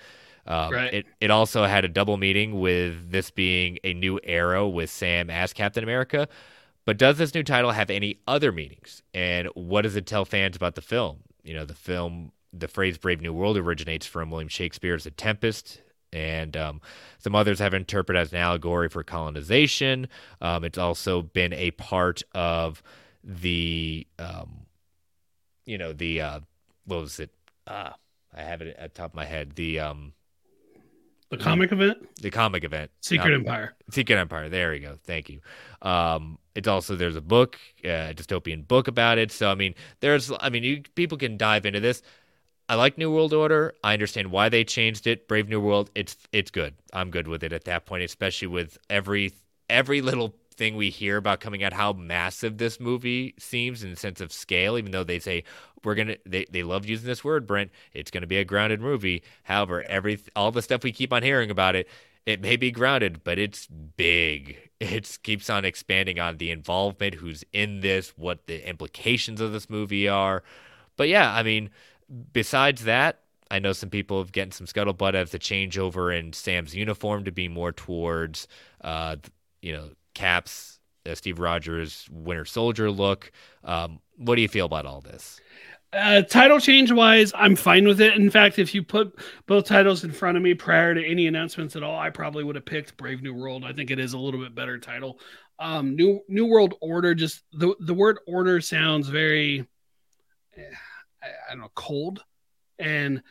[0.46, 0.92] Um, right.
[0.92, 5.30] it, it also had a double meaning with this being a new era with Sam
[5.30, 6.28] as Captain America.
[6.84, 9.02] But does this new title have any other meanings?
[9.14, 11.20] And what does it tell fans about the film?
[11.42, 15.80] You know, the film, the phrase Brave New World originates from William Shakespeare's The Tempest,
[16.14, 16.80] and um,
[17.18, 20.08] some others have interpreted as an allegory for colonization.
[20.40, 22.82] Um, it's also been a part of
[23.22, 24.66] the, um,
[25.66, 26.40] you know, the uh,
[26.86, 27.30] what was it?
[27.66, 27.96] Ah,
[28.34, 29.56] I have it at the top of my head.
[29.56, 30.12] The um,
[31.30, 31.98] the comic event.
[32.20, 32.90] The comic event.
[33.00, 33.74] Secret Empire.
[33.90, 34.48] Secret Empire.
[34.48, 34.98] There we go.
[35.04, 35.40] Thank you.
[35.82, 39.32] Um, it's also there's a book, uh, a dystopian book about it.
[39.32, 42.02] So I mean, there's I mean, you, people can dive into this.
[42.68, 43.74] I like New World Order.
[43.84, 45.28] I understand why they changed it.
[45.28, 46.74] Brave New World, it's it's good.
[46.92, 49.32] I'm good with it at that point, especially with every
[49.68, 53.96] every little thing we hear about coming out how massive this movie seems in the
[53.96, 55.42] sense of scale even though they say
[55.82, 59.20] we're gonna they, they love using this word brent it's gonna be a grounded movie
[59.42, 61.88] however every all the stuff we keep on hearing about it
[62.24, 67.42] it may be grounded but it's big it keeps on expanding on the involvement who's
[67.52, 70.44] in this what the implications of this movie are
[70.96, 71.68] but yeah i mean
[72.32, 76.74] besides that, I know some people have gotten some scuttlebutt of the changeover in Sam's
[76.74, 78.48] uniform to be more towards,
[78.80, 79.16] uh,
[79.62, 83.30] you know, Cap's uh, Steve Rogers Winter Soldier look.
[83.62, 85.40] Um, what do you feel about all this?
[85.92, 88.14] Uh, title change wise, I'm fine with it.
[88.14, 91.76] In fact, if you put both titles in front of me prior to any announcements
[91.76, 93.64] at all, I probably would have picked Brave New World.
[93.64, 95.20] I think it is a little bit better title.
[95.60, 99.68] Um, New New World Order, just the the word order sounds very.
[100.56, 100.62] Eh,
[101.48, 102.22] I don't know, cold,
[102.78, 103.22] and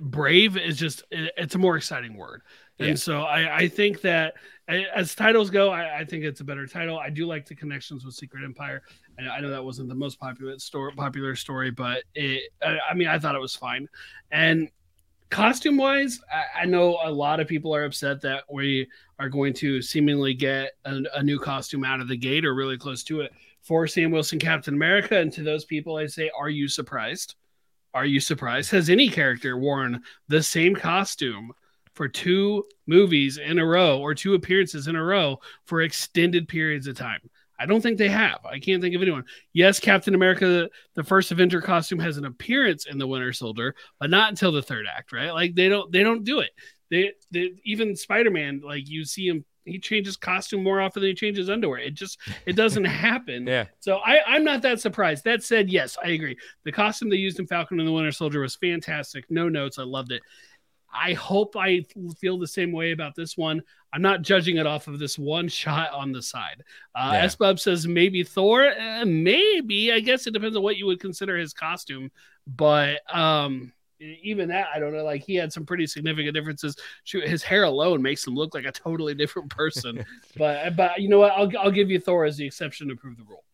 [0.00, 2.42] brave is just it's a more exciting word.
[2.78, 2.94] And yeah.
[2.96, 4.34] so I, I think that
[4.68, 6.98] as titles go, I, I, think it's a better title.
[6.98, 8.82] I do like the connections with Secret Empire.
[9.16, 12.94] And I know that wasn't the most popular story, popular story, but it, I, I
[12.94, 13.88] mean, I thought it was fine.
[14.32, 14.70] And
[15.30, 19.52] costume wise, I, I, know a lot of people are upset that we are going
[19.54, 23.20] to seemingly get a, a new costume out of the gate or really close to
[23.20, 23.32] it
[23.64, 25.18] for Sam Wilson Captain America.
[25.18, 27.34] And to those people, I say, are you surprised?
[27.94, 28.70] Are you surprised?
[28.70, 31.52] Has any character worn the same costume
[31.94, 36.86] for two movies in a row or two appearances in a row for extended periods
[36.86, 37.20] of time?
[37.58, 38.44] I don't think they have.
[38.44, 39.24] I can't think of anyone.
[39.52, 44.10] Yes, Captain America, the first Avenger costume has an appearance in the Winter Soldier, but
[44.10, 45.32] not until the third act, right?
[45.32, 46.50] Like they don't they don't do it.
[46.90, 51.14] They, they even Spider-Man, like you see him he changes costume more often than he
[51.14, 51.78] changes underwear.
[51.80, 53.46] It just it doesn't happen.
[53.46, 53.66] Yeah.
[53.80, 55.24] So I, I'm not that surprised.
[55.24, 56.36] That said, yes, I agree.
[56.64, 59.30] The costume they used in Falcon and the Winter Soldier was fantastic.
[59.30, 59.78] No notes.
[59.78, 60.22] I loved it.
[60.96, 61.84] I hope I
[62.20, 63.62] feel the same way about this one.
[63.92, 66.62] I'm not judging it off of this one shot on the side.
[66.94, 67.24] Uh, Yeah.
[67.24, 69.92] S Bub says maybe Thor, uh, maybe.
[69.92, 72.12] I guess it depends on what you would consider his costume,
[72.46, 75.04] but um, even that, I don't know.
[75.04, 76.76] Like he had some pretty significant differences.
[77.04, 80.04] Shoot, his hair alone makes him look like a totally different person.
[80.36, 81.32] but but you know what?
[81.32, 83.44] I'll I'll give you Thor as the exception to prove the rule.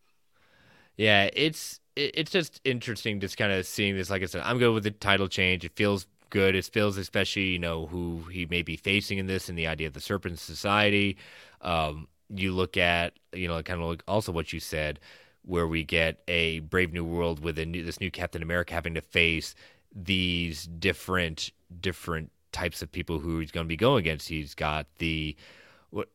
[0.97, 4.09] Yeah, it's it's just interesting just kind of seeing this.
[4.09, 5.65] Like I said, I'm good with the title change.
[5.65, 6.55] It feels good.
[6.55, 9.87] It feels especially you know who he may be facing in this and the idea
[9.87, 11.17] of the Serpent Society.
[11.61, 14.99] Um, you look at you know kind of like also what you said,
[15.43, 18.95] where we get a Brave New World with a new, this new Captain America having
[18.95, 19.55] to face
[19.93, 24.27] these different different types of people who he's going to be going against.
[24.27, 25.35] He's got the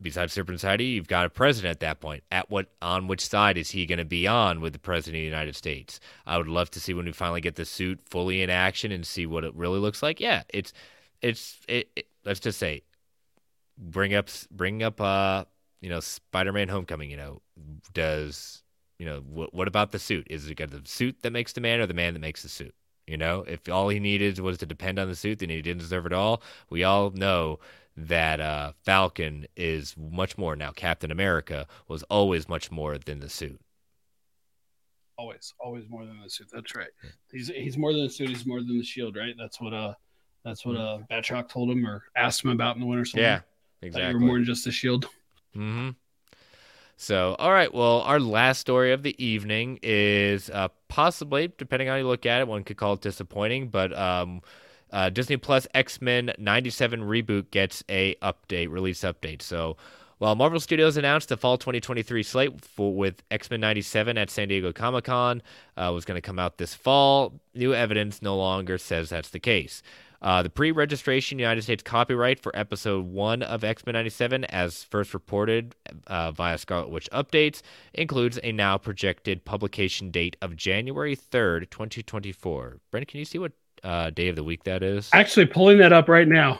[0.01, 2.25] besides Serpent Society, you've got a president at that point.
[2.31, 5.23] At what on which side is he going to be on with the president of
[5.23, 6.01] the United States?
[6.27, 9.07] I would love to see when we finally get the suit fully in action and
[9.07, 10.21] see what it really looks like.
[10.21, 10.73] Yeah, it's
[11.21, 12.83] it's it, it, let's just say
[13.79, 15.45] bring up bring up uh
[15.81, 17.43] you know Spider-Man Homecoming, you know,
[17.93, 18.63] does
[18.99, 20.27] you know what what about the suit?
[20.31, 22.49] Is it got the suit that makes the man or the man that makes the
[22.49, 22.75] suit?
[23.07, 25.81] You know, if all he needed was to depend on the suit, then he didn't
[25.81, 26.43] deserve it all.
[26.71, 27.61] We all know
[27.97, 30.73] that uh, Falcon is much more now.
[30.73, 33.61] Captain America was always much more than the suit.
[35.19, 36.49] Always, always more than the suit.
[36.53, 36.91] That's right.
[37.33, 38.29] He's he's more than the suit.
[38.29, 39.17] He's more than the shield.
[39.17, 39.35] Right.
[39.39, 39.95] That's what uh
[40.45, 43.23] that's what uh Batroc told him or asked him about in the Winter Soldier.
[43.23, 43.41] Yeah,
[43.81, 44.11] That exactly.
[44.11, 45.07] you were more than just the shield.
[45.55, 45.91] hmm
[46.97, 47.73] So, all right.
[47.73, 52.25] Well, our last story of the evening is uh, possibly, depending on how you look
[52.25, 54.41] at it, one could call it disappointing, but um,
[54.91, 59.43] uh, Disney Plus X Men '97 reboot gets a update, release update.
[59.43, 59.77] So,
[60.17, 64.49] while Marvel Studios announced the fall 2023 slate for, with X Men '97 at San
[64.49, 65.43] Diego Comic Con
[65.77, 69.39] uh, was going to come out this fall, new evidence no longer says that's the
[69.39, 69.83] case.
[70.23, 74.85] Uh, the pre registration United States copyright for episode one of X Men 97, as
[74.85, 75.75] first reported
[76.07, 77.63] uh, via Scarlet Witch updates,
[77.95, 82.79] includes a now projected publication date of January 3rd, 2024.
[82.91, 83.53] Brent, can you see what
[83.83, 85.11] uh, day of the week that is?
[85.13, 86.59] Actually, pulling that up right now.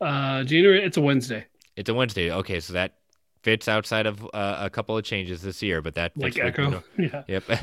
[0.00, 0.82] Uh, January.
[0.84, 1.46] It's a Wednesday.
[1.76, 2.30] It's a Wednesday.
[2.30, 2.98] Okay, so that
[3.42, 6.82] fits outside of uh, a couple of changes this year, but that Like Echo.
[6.98, 7.22] Yeah.
[7.28, 7.44] Yep.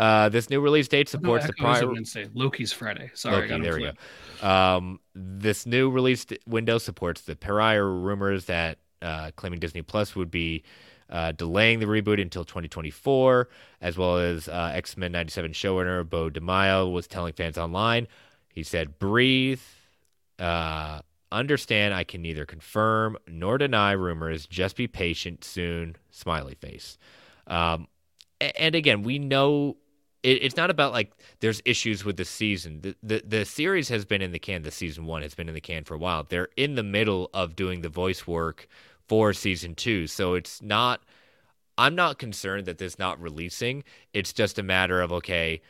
[0.00, 1.86] Uh, this new release date supports the prior.
[1.86, 2.26] Wednesday.
[2.32, 3.10] Loki's Friday.
[3.12, 3.92] Sorry, Loki, there we
[4.40, 4.48] go.
[4.48, 10.30] Um, this new release window supports the prior rumors that uh, claiming Disney Plus would
[10.30, 10.62] be
[11.10, 13.50] uh, delaying the reboot until 2024,
[13.82, 18.08] as well as uh, X Men 97 showrunner Beau DeMayo was telling fans online.
[18.54, 19.60] He said, "Breathe,
[20.38, 21.92] uh, understand.
[21.92, 24.46] I can neither confirm nor deny rumors.
[24.46, 25.44] Just be patient.
[25.44, 26.96] Soon." Smiley face.
[27.46, 27.86] Um,
[28.40, 29.76] and again, we know
[30.22, 32.80] it, it's not about like there's issues with the season.
[32.80, 34.62] The, the the series has been in the can.
[34.62, 36.24] The season one has been in the can for a while.
[36.28, 38.68] They're in the middle of doing the voice work
[39.08, 41.02] for season two, so it's not.
[41.78, 43.84] I'm not concerned that this not releasing.
[44.12, 45.62] It's just a matter of okay.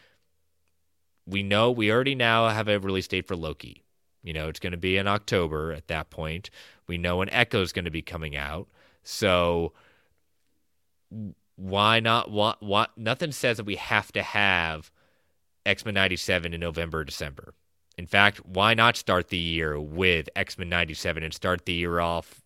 [1.27, 3.85] We know we already now have a release date for Loki.
[4.23, 6.51] You know, it's going to be in October at that point.
[6.89, 8.67] We know when Echo is going to be coming out.
[9.05, 9.73] So
[11.61, 14.90] why not what what nothing says that we have to have
[15.66, 17.53] X-Men 97 in November or December.
[17.99, 22.40] In fact, why not start the year with X-Men 97 and start the year off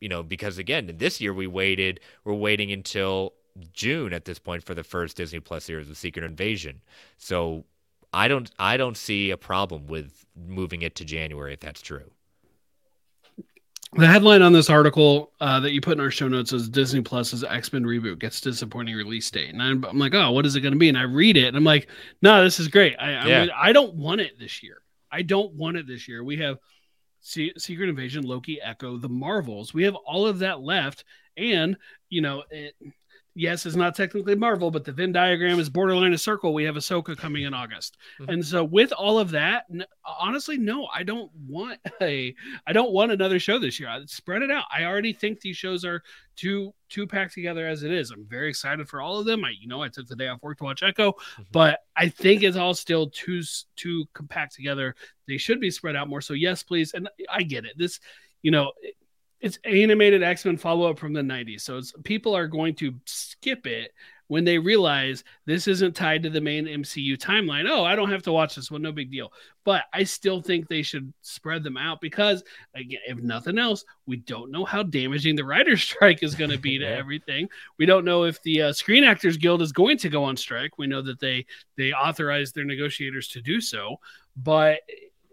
[0.00, 3.32] you know because again, this year we waited we're waiting until
[3.72, 6.82] June at this point for the first Disney Plus series of Secret Invasion.
[7.18, 7.64] So
[8.12, 12.12] I don't I don't see a problem with moving it to January if that's true.
[13.94, 17.02] The headline on this article uh, that you put in our show notes is Disney
[17.02, 20.56] Plus's X Men reboot gets disappointing release date, and I'm, I'm like, oh, what is
[20.56, 20.88] it going to be?
[20.88, 21.88] And I read it, and I'm like,
[22.22, 22.96] no, this is great.
[22.98, 23.40] I Yeah.
[23.42, 24.78] with- I don't want it this year.
[25.10, 26.24] I don't want it this year.
[26.24, 26.58] We have
[27.20, 29.74] Se- Secret Invasion, Loki, Echo, the Marvels.
[29.74, 31.04] We have all of that left,
[31.36, 31.76] and
[32.08, 32.74] you know, it,
[33.34, 36.52] yes, it's not technically Marvel, but the Venn diagram is borderline a circle.
[36.54, 38.28] We have Ahsoka coming in August, Mhm.
[38.28, 42.34] and so with all of that, n- honestly, no, I don't want a
[42.66, 43.88] I don't want another show this year.
[43.88, 44.64] I spread it out.
[44.74, 46.02] I already think these shows are
[46.36, 48.10] too too packed together as it is.
[48.10, 49.44] I'm very excited for all of them.
[49.44, 51.14] I you know I took the day off work to watch Echo,
[51.52, 53.42] but I think it's all still too
[53.76, 54.94] too compact together.
[55.26, 56.20] They should be spread out more.
[56.20, 56.92] So yes, please.
[56.94, 57.78] And I get it.
[57.78, 57.98] This
[58.42, 58.96] you know it-
[59.42, 62.94] it's animated X Men follow up from the 90s, so it's people are going to
[63.04, 63.92] skip it
[64.28, 67.68] when they realize this isn't tied to the main MCU timeline.
[67.68, 69.30] Oh, I don't have to watch this one, no big deal.
[69.62, 72.42] But I still think they should spread them out because,
[72.74, 76.56] again, if nothing else, we don't know how damaging the writer's strike is going to
[76.56, 77.46] be to everything.
[77.78, 80.78] We don't know if the uh, Screen Actors Guild is going to go on strike.
[80.78, 81.44] We know that they
[81.76, 83.96] they authorized their negotiators to do so,
[84.36, 84.80] but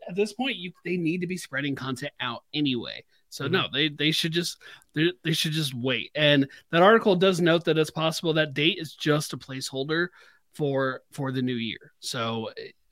[0.10, 3.04] at this point, you they need to be spreading content out anyway.
[3.30, 3.54] So mm-hmm.
[3.54, 4.58] no, they they should just
[4.94, 6.12] they, they should just wait.
[6.16, 10.08] And that article does note that it's possible that date is just a placeholder
[10.54, 11.94] for for the new year.
[12.00, 12.50] So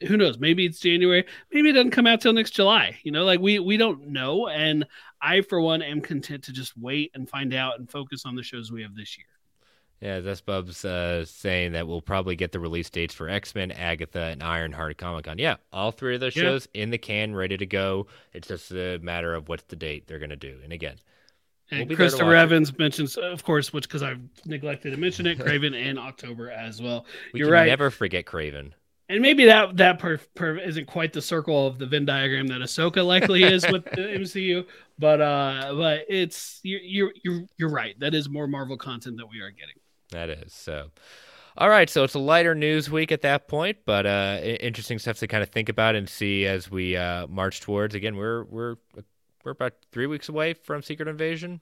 [0.07, 0.37] who knows?
[0.37, 1.25] Maybe it's January.
[1.51, 2.97] Maybe it doesn't come out till next July.
[3.03, 4.47] You know, like we we don't know.
[4.47, 4.85] And
[5.21, 8.43] I, for one, am content to just wait and find out and focus on the
[8.43, 9.27] shows we have this year.
[10.01, 13.71] Yeah, that's Bub's uh, saying that we'll probably get the release dates for X Men,
[13.71, 15.39] Agatha, and Ironheart at Comic Con.
[15.39, 16.43] Yeah, all three of those yeah.
[16.43, 18.05] shows in the can, ready to go.
[18.33, 20.59] It's just a matter of what's the date they're going to do.
[20.63, 20.97] And again,
[21.71, 22.77] and we'll Christopher Evans it.
[22.77, 27.05] mentions, of course, which because I've neglected to mention it, Kraven in October as well.
[27.33, 27.67] We You're right.
[27.67, 28.73] Never forget Kraven.
[29.09, 32.61] And maybe that that per, per isn't quite the circle of the Venn diagram that
[32.61, 34.65] Ahsoka likely is with the MCU,
[34.99, 37.97] but uh, but it's you you you're you're right.
[37.99, 39.75] That is more Marvel content that we are getting.
[40.11, 40.91] That is so.
[41.57, 45.17] All right, so it's a lighter news week at that point, but uh, interesting stuff
[45.19, 47.95] to kind of think about and see as we uh, march towards.
[47.95, 48.75] Again, we're we're
[49.43, 51.61] we're about three weeks away from Secret Invasion.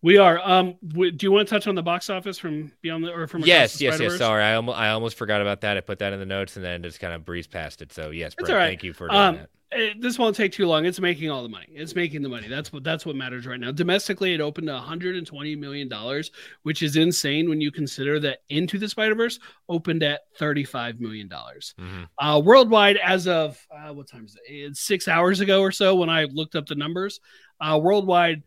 [0.00, 0.38] We are.
[0.38, 3.42] Um, do you want to touch on the box office from Beyond the or from
[3.42, 4.16] yes, yes, yes.
[4.16, 5.76] Sorry, I almost I almost forgot about that.
[5.76, 7.92] I put that in the notes and then just kind of breezed past it.
[7.92, 8.68] So yes, Brett, right.
[8.68, 9.50] thank you for doing um, that.
[9.76, 10.86] It, this won't take too long.
[10.86, 11.68] It's making all the money.
[11.70, 12.48] It's making the money.
[12.48, 13.72] That's what that's what matters right now.
[13.72, 16.30] Domestically, it opened 120 million dollars,
[16.62, 21.28] which is insane when you consider that Into the Spider Verse opened at 35 million
[21.28, 21.74] dollars.
[21.78, 22.04] Mm-hmm.
[22.18, 24.52] Uh, worldwide, as of uh, what time is it?
[24.52, 27.20] It's six hours ago or so when I looked up the numbers.
[27.60, 28.42] Uh, worldwide,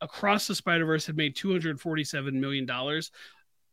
[0.00, 3.12] across the Spider Verse had made 247 million dollars.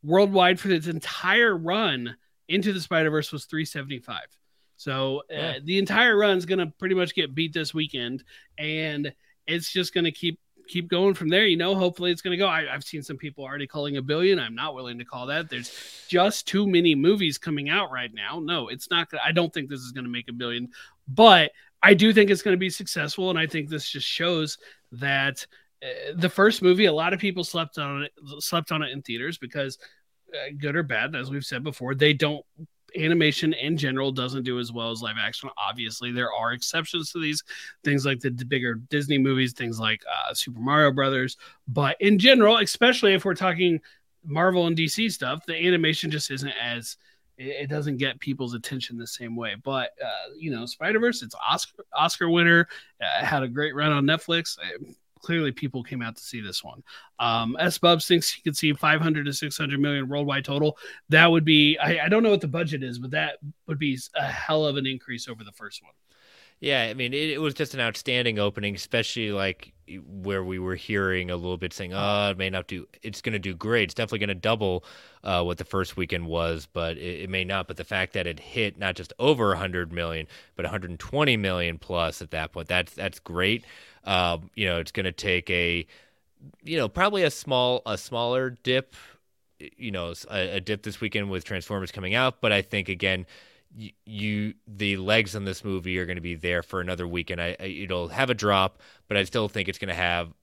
[0.03, 2.15] Worldwide for its entire run,
[2.47, 4.21] Into the Spider Verse was 375.
[4.79, 5.59] So uh, yeah.
[5.61, 8.23] the entire run is going to pretty much get beat this weekend,
[8.57, 9.13] and
[9.45, 10.39] it's just going to keep
[10.69, 11.45] keep going from there.
[11.45, 12.47] You know, hopefully it's going to go.
[12.47, 14.39] I, have seen some people already calling a billion.
[14.39, 15.49] I'm not willing to call that.
[15.49, 18.39] There's just too many movies coming out right now.
[18.39, 19.09] No, it's not.
[19.21, 20.69] I don't think this is going to make a billion,
[21.09, 21.51] but
[21.83, 24.59] I do think it's going to be successful, and I think this just shows
[24.93, 25.45] that
[25.83, 29.01] uh, the first movie, a lot of people slept on it, slept on it in
[29.01, 29.77] theaters because,
[30.33, 32.45] uh, good or bad, as we've said before, they don't
[32.97, 35.49] animation in general doesn't do as well as live action.
[35.57, 37.43] Obviously, there are exceptions to these
[37.83, 41.37] things like the, bigger Disney movies, things like uh, Super Mario Brothers.
[41.67, 43.79] But in general, especially if we're talking
[44.23, 46.97] Marvel and DC stuff, the animation just isn't as
[47.37, 49.55] it, doesn't get people's attention the same way.
[49.63, 52.67] But uh, you know, Spider Verse, it's Oscar Oscar winner,
[53.01, 54.57] uh, had a great run on Netflix
[55.19, 56.83] clearly people came out to see this one.
[57.19, 57.77] Um, S.
[57.77, 60.77] Bubs thinks he could see 500 to 600 million worldwide total.
[61.09, 63.97] That would be, I, I, don't know what the budget is, but that would be
[64.15, 65.93] a hell of an increase over the first one.
[66.61, 69.73] Yeah, I mean, it, it was just an outstanding opening, especially like
[70.05, 72.85] where we were hearing a little bit saying, "Oh, it may not do.
[73.01, 73.83] It's going to do great.
[73.83, 74.83] It's definitely going to double
[75.23, 78.27] uh, what the first weekend was, but it, it, may not." But the fact that
[78.27, 80.27] it hit not just over 100 million,
[80.57, 83.63] but 120 million plus at that point, that's that's great.
[84.05, 85.85] Um, you know, it's going to take a,
[86.63, 88.95] you know, probably a small, a smaller dip,
[89.77, 92.41] you know, a, a dip this weekend with Transformers coming out.
[92.41, 93.25] But I think again,
[94.05, 97.41] you, the legs on this movie are going to be there for another weekend.
[97.41, 100.33] I, I it'll have a drop, but I still think it's going to have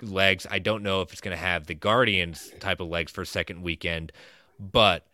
[0.00, 0.46] legs.
[0.50, 3.62] I don't know if it's going to have the Guardians type of legs for second
[3.62, 4.12] weekend,
[4.58, 5.06] but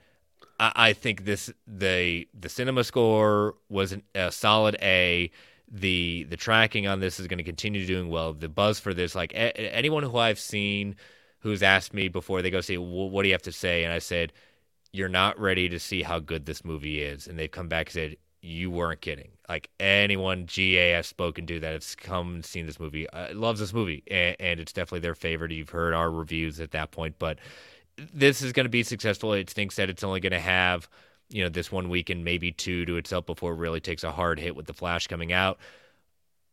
[0.61, 5.31] I, I think this the the cinema score was an, a solid A
[5.71, 8.33] the the tracking on this is going to continue doing well.
[8.33, 10.97] The buzz for this, like a, anyone who I've seen
[11.41, 13.93] who's asked me before they go say, well, "What do you have to say?" and
[13.93, 14.33] I said,
[14.93, 17.95] "You're not ready to see how good this movie is," and they've come back and
[17.95, 22.67] said, "You weren't kidding." Like anyone GA I've spoken to that has come and seen
[22.67, 25.53] this movie uh, loves this movie, and, and it's definitely their favorite.
[25.53, 27.39] You've heard our reviews at that point, but
[27.97, 29.33] this is going to be successful.
[29.33, 30.89] It stinks that it's only going to have
[31.31, 34.13] you know this one week and maybe two to itself before it really takes a
[34.13, 35.59] hard hit with the Flash coming out.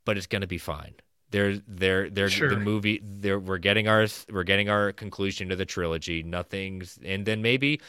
[0.05, 0.93] But it's going to be fine.
[1.31, 2.49] They're they're they're sure.
[2.49, 3.01] the movie.
[3.03, 6.23] They're we're getting our we're getting our conclusion to the trilogy.
[6.23, 7.81] Nothing's and then maybe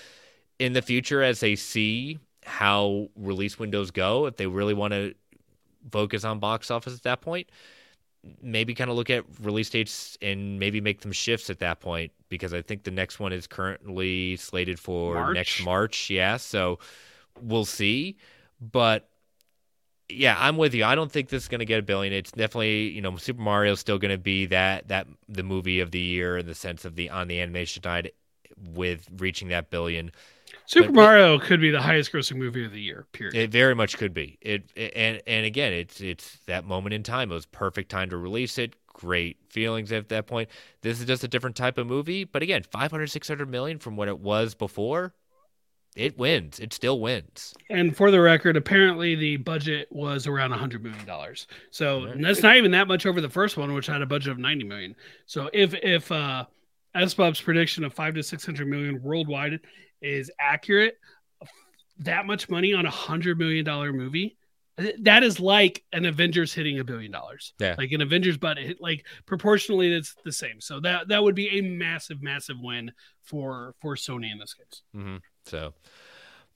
[0.59, 5.15] in the future as they see how release windows go, if they really want to
[5.91, 7.49] focus on box office at that point,
[8.43, 12.13] maybe kind of look at release dates and maybe make them shifts at that point
[12.29, 15.35] because I think the next one is currently slated for March?
[15.35, 16.11] next March.
[16.11, 16.79] Yeah, so
[17.41, 18.17] we'll see.
[18.61, 19.09] But
[20.09, 20.85] yeah, I'm with you.
[20.85, 22.13] I don't think this is going to get a billion.
[22.13, 25.81] It's definitely you know Super Mario is still going to be that that the movie
[25.81, 28.13] of the year in the sense of the on the animation side
[28.57, 30.13] with reaching that billion.
[30.67, 33.07] Super But Mario could be the highest grossing movie of the year.
[33.13, 33.35] Period.
[33.37, 34.39] It very much could be.
[34.41, 37.31] It and and again, it's it's that moment in time.
[37.31, 38.75] It was perfect time to release it.
[38.89, 40.49] Great feelings at that point.
[40.83, 44.09] This is just a different type of movie, but again, 500 600 million from what
[44.09, 45.15] it was before.
[45.95, 46.59] It wins.
[46.61, 47.55] It still wins.
[47.71, 51.47] And for the record, apparently the budget was around hundred million dollars.
[51.71, 52.21] So Right.
[52.21, 54.65] that's not even that much over the first one, which had a budget of ninety
[54.65, 54.95] million.
[55.27, 56.45] So if if uh
[56.95, 59.61] SBUB's prediction of five to six hundred million worldwide
[60.01, 60.99] is accurate,
[61.99, 64.37] that much money on a hundred million dollar movie,
[65.01, 67.55] that is like an Avengers hitting a billion dollars.
[67.59, 67.77] Yeah.
[67.79, 70.61] Like an Avengers budget, hit- like proportionally, it's the same.
[70.61, 72.93] So that that would be a massive, massive win
[73.23, 74.83] for for Sony in this case.
[74.93, 75.17] hmm
[75.47, 75.73] So,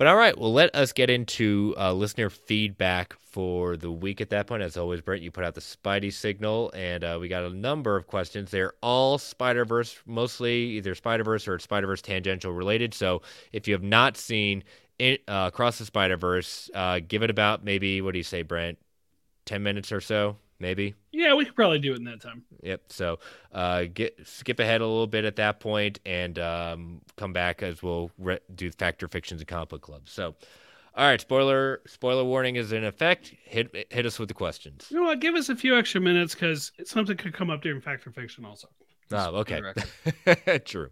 [0.00, 4.30] but all right, well, let us get into uh, listener feedback for the week at
[4.30, 4.62] that point.
[4.62, 7.96] As always, Brent, you put out the Spidey signal, and uh, we got a number
[7.96, 8.50] of questions.
[8.50, 12.94] They're all Spider Verse, mostly either Spider Verse or Spider Verse tangential related.
[12.94, 13.20] So,
[13.52, 14.64] if you have not seen
[14.98, 18.40] it, uh, Across the Spider Verse, uh, give it about maybe, what do you say,
[18.40, 18.78] Brent?
[19.44, 20.94] 10 minutes or so, maybe?
[21.12, 22.44] Yeah, we could probably do it in that time.
[22.62, 22.82] Yep.
[22.88, 23.18] So
[23.52, 27.82] uh, get skip ahead a little bit at that point and um, come back as
[27.82, 30.02] we'll re- do Factor Fictions and Comic Book Club.
[30.08, 30.36] So,
[30.96, 33.32] all right, spoiler spoiler warning is in effect.
[33.44, 34.86] Hit hit us with the questions.
[34.90, 35.20] You know what?
[35.20, 38.68] Give us a few extra minutes because something could come up during Factor Fiction also.
[39.10, 39.60] Just Oh, okay.
[40.24, 40.58] the.
[40.64, 40.90] True.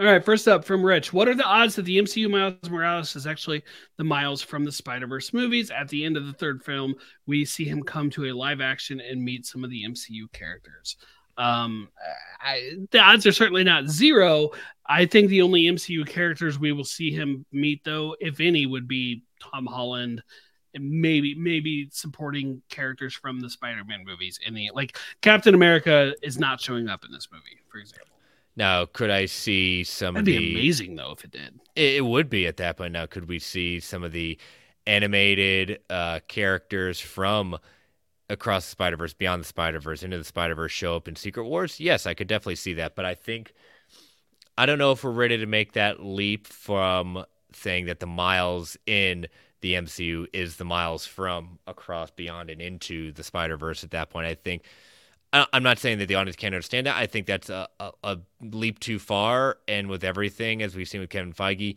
[0.00, 1.12] All right, first up from Rich.
[1.12, 3.62] What are the odds that the MCU Miles Morales is actually
[3.98, 5.70] the Miles from the Spider Verse movies?
[5.70, 6.94] At the end of the third film,
[7.26, 10.96] we see him come to a live action and meet some of the MCU characters.
[11.36, 11.90] Um,
[12.40, 14.52] I, the odds are certainly not zero.
[14.86, 18.88] I think the only MCU characters we will see him meet, though, if any, would
[18.88, 20.22] be Tom Holland
[20.72, 24.40] and maybe maybe supporting characters from the Spider-Man movies.
[24.46, 28.16] In the like, Captain America is not showing up in this movie, for example.
[28.56, 31.60] Now, could I see some That'd of be amazing though if it did.
[31.76, 32.92] It, it would be at that point.
[32.92, 34.38] Now, could we see some of the
[34.86, 37.58] animated uh, characters from
[38.28, 41.16] across the Spider Verse, beyond the Spider Verse, into the Spider Verse show up in
[41.16, 41.80] Secret Wars?
[41.80, 42.96] Yes, I could definitely see that.
[42.96, 43.52] But I think
[44.58, 48.76] I don't know if we're ready to make that leap from saying that the Miles
[48.86, 49.26] in
[49.60, 53.84] the MCU is the Miles from across, beyond, and into the Spider Verse.
[53.84, 54.64] At that point, I think.
[55.32, 56.96] I- I'm not saying that the audience can't understand that.
[56.96, 59.58] I think that's a, a, a leap too far.
[59.68, 61.76] And with everything, as we've seen with Kevin Feige,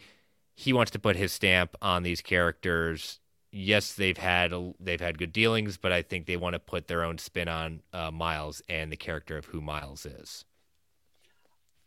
[0.55, 3.19] he wants to put his stamp on these characters.
[3.51, 7.03] Yes, they've had they've had good dealings, but I think they want to put their
[7.03, 10.45] own spin on uh, Miles and the character of who Miles is.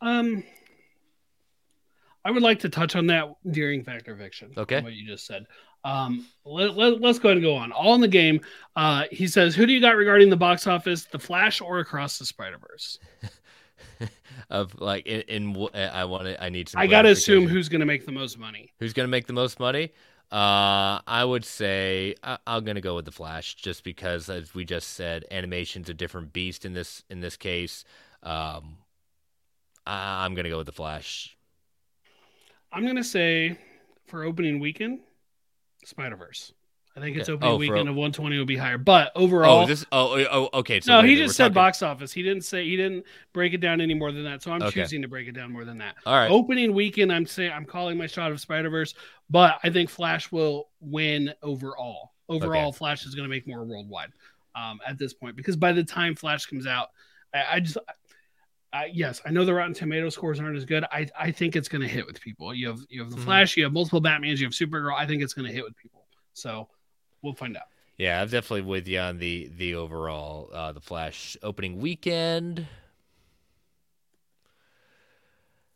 [0.00, 0.44] Um,
[2.24, 4.52] I would like to touch on that during Factor Fiction.
[4.56, 4.80] Okay.
[4.80, 5.46] What you just said.
[5.86, 7.70] Um, let, let, us go ahead and go on.
[7.70, 8.40] All in the game.
[8.74, 12.18] Uh, he says, Who do you got regarding the box office, The Flash or Across
[12.18, 12.98] the Spider Verse?
[14.48, 16.80] Of like in, in I want to I need some.
[16.80, 18.72] I got to assume who's going to make the most money.
[18.78, 19.92] who's going to make the most money.
[20.30, 24.54] Uh, I would say I, I'm going to go with the Flash, just because, as
[24.54, 27.84] we just said, animation's a different beast in this in this case.
[28.22, 28.76] Um,
[29.84, 31.36] I, I'm going to go with the Flash.
[32.72, 33.58] I'm going to say
[34.06, 35.00] for opening weekend,
[35.86, 36.52] Spider Verse.
[36.96, 37.34] I think its Okay.
[37.34, 38.78] opening Oh, weekend o- of 120 will be higher.
[38.78, 39.84] But overall, Oh, this.
[39.92, 40.80] Oh, oh, oh, okay.
[40.80, 42.10] So no, he just we're said talking- box office.
[42.10, 44.42] He didn't say he didn't break it down any more than that.
[44.42, 44.80] So I'm Okay.
[44.82, 45.96] choosing to break it down more than that.
[46.06, 46.30] All right.
[46.30, 48.94] Opening weekend, I'm saying I'm calling my shot of Spider Verse,
[49.28, 52.14] but I think Flash will win overall.
[52.30, 54.10] Overall, Flash is going to make more worldwide
[54.54, 56.88] um, at this point because by the time Flash comes out,
[57.34, 57.76] I, I just.
[58.72, 60.84] I, yes, I know the Rotten Tomato scores aren't as good.
[60.92, 62.52] I, I think it's going to hit with people.
[62.52, 63.24] You have you have the Mhm.
[63.24, 64.94] Flash, you have multiple Batmans, you have Supergirl.
[64.94, 66.04] I think it's going to hit with people.
[66.34, 66.68] So
[67.22, 67.64] we'll find out.
[67.96, 72.66] Yeah, I'm definitely with you on the the overall uh, the Flash opening weekend.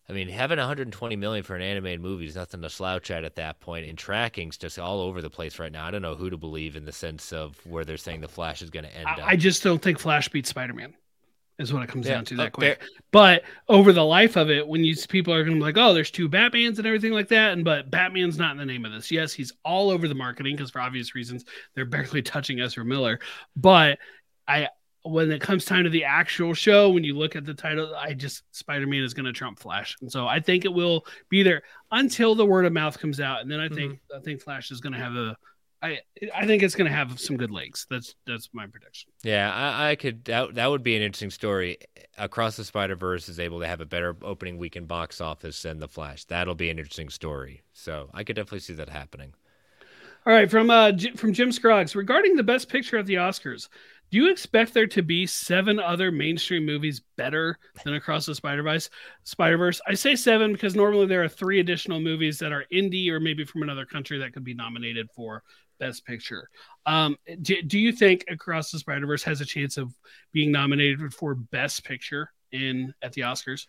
[0.09, 3.37] I mean, having 120 million for an animated movie is nothing to slouch at at
[3.37, 3.87] that point.
[3.89, 5.87] And tracking's just all over the place right now.
[5.87, 8.61] I don't know who to believe in the sense of where they're saying the Flash
[8.61, 9.19] is going to end up.
[9.21, 10.95] I, I just don't think Flash beats Spider Man.
[11.61, 12.79] Is what it comes Yeah, down to that quick.
[12.81, 15.77] fair- But over the life of it, when you people are going to be like,
[15.77, 18.85] "Oh, there's two Batmans and everything like that," and but Batman's not in the name
[18.87, 19.11] of this.
[19.11, 21.45] Yes, he's all over the marketing because for obvious reasons
[21.75, 23.21] they're barely touching Ezra Miller.
[23.57, 23.99] But
[24.49, 24.69] I,
[25.03, 28.15] when it comes time to the actual show, when you look at the title, I
[28.15, 31.43] just Spider Man is going to trump Flash, and so I think it will be
[31.43, 34.17] there until the word of mouth comes out, and then I think Mm-hmm.
[34.17, 35.37] I think Flash is going to have a.
[35.83, 36.01] I,
[36.35, 37.87] I think it's going to have some good legs.
[37.89, 39.13] That's that's my prediction.
[39.23, 40.25] Yeah, I, I could.
[40.25, 41.79] That, that would be an interesting story.
[42.19, 45.79] Across the Spider Verse is able to have a better opening weekend box office than
[45.79, 46.25] the Flash.
[46.25, 47.63] That'll be an interesting story.
[47.73, 49.35] So I could definitely see that happening.
[50.27, 53.69] All right, from uh J- from Jim Scroggs regarding the best picture at the Oscars,
[54.11, 58.63] Do you expect there to be seven other mainstream movies better than Across the Spider
[58.63, 58.91] Verse?
[59.25, 59.81] Spider Verse.
[59.87, 63.45] I say seven because normally there are three additional movies that are indie or maybe
[63.45, 65.43] from another country that could be nominated for
[65.81, 66.49] Best Picture.
[66.87, 69.93] Um, do, do you think Across the Spider Verse has a chance of
[70.33, 73.67] being nominated for Best Picture in at the Oscars?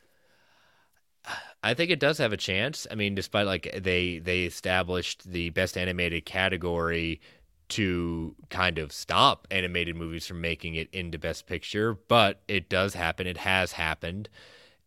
[1.63, 2.85] I think it does have a chance.
[2.89, 7.21] I mean, despite like they they established the best animated category
[7.69, 12.93] to kind of stop animated movies from making it into best picture, but it does
[12.93, 13.27] happen.
[13.27, 14.27] It has happened.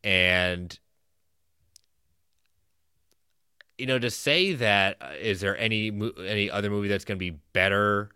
[0.03, 0.79] And
[3.79, 7.39] you know, to say that uh, there any any other movie that's going to be
[7.53, 8.11] better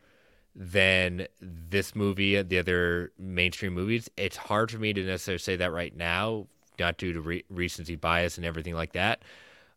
[0.54, 4.08] than this movie, the other mainstream movies?
[4.16, 6.46] It's hard for me to necessarily say that right now,
[6.78, 9.22] not due to re- recency bias and everything like that.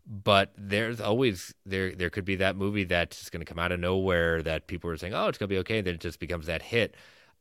[0.08, 3.80] But there's always there there could be that movie that's going to come out of
[3.80, 6.20] nowhere that people are saying, oh, it's going to be okay, and then it just
[6.20, 6.96] becomes that hit.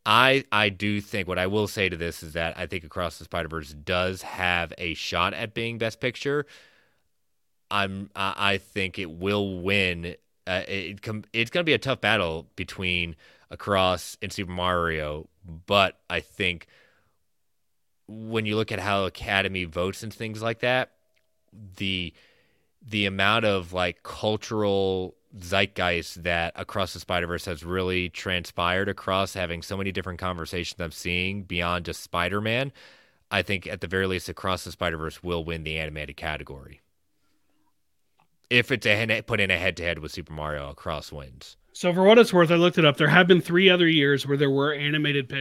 [0.07, 3.19] I I do think what I will say to this is that I think Across
[3.19, 6.47] the Spider Verse does have a shot at being Best Picture
[7.71, 10.17] I'm I think it will win.
[10.47, 11.01] Uh, it,
[11.33, 13.15] it's going to be a tough battle between
[13.51, 15.29] Across and Super Mario,
[15.67, 16.67] but I think
[18.09, 20.93] when you look at how Academy votes and things like that,
[21.77, 22.13] the
[22.87, 29.35] the amount of like cultural zeitgeist that across the Spider Verse has really transpired across
[29.35, 32.73] having so many different conversations I'm seeing beyond just Spider Man.
[33.31, 36.81] I think at the very least, across the Spider Verse will win the animated category
[38.51, 41.57] if it's a put in a head to head with Super Mario Cross wins.
[41.73, 42.97] So for what it's worth, I looked it up.
[42.97, 45.33] There have been three other years where there were animated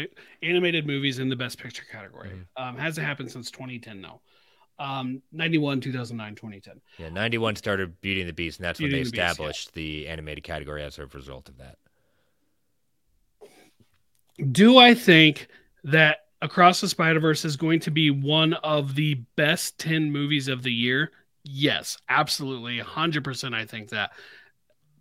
[0.44, 2.30] animated movies in the Best Picture category.
[2.30, 2.64] Mm-hmm.
[2.64, 4.22] Um, hasn't happened since 2010 though.
[4.78, 6.82] Um, 91, 2009, 2010.
[6.98, 9.78] Yeah, 91 started Beauty and the Beast, and that's Beauty when they the established Beast,
[9.78, 10.04] yeah.
[10.06, 11.78] the animated category as a result of that.
[14.54, 15.48] Do I think
[15.84, 20.48] that Across the Spider Verse is going to be one of the best 10 movies
[20.48, 21.12] of the year?
[21.44, 22.80] Yes, absolutely.
[22.80, 24.12] 100% I think that.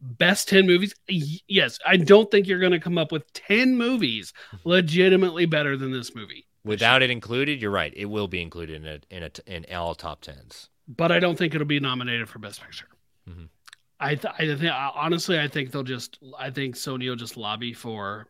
[0.00, 0.94] Best 10 movies?
[1.08, 1.78] Yes.
[1.84, 4.32] I don't think you're going to come up with 10 movies
[4.64, 6.46] legitimately better than this movie.
[6.64, 7.92] Without it included, you're right.
[7.96, 10.68] It will be included in a, in a, in all top 10s.
[10.86, 12.88] But I don't think it'll be nominated for best picture.
[13.28, 13.44] Mm-hmm.
[14.00, 16.18] I, th- I think honestly, I think they'll just.
[16.38, 18.28] I think Sony will just lobby for.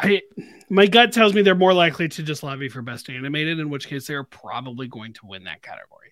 [0.00, 0.22] I
[0.70, 3.88] my gut tells me they're more likely to just lobby for best animated, in which
[3.88, 6.07] case they're probably going to win that category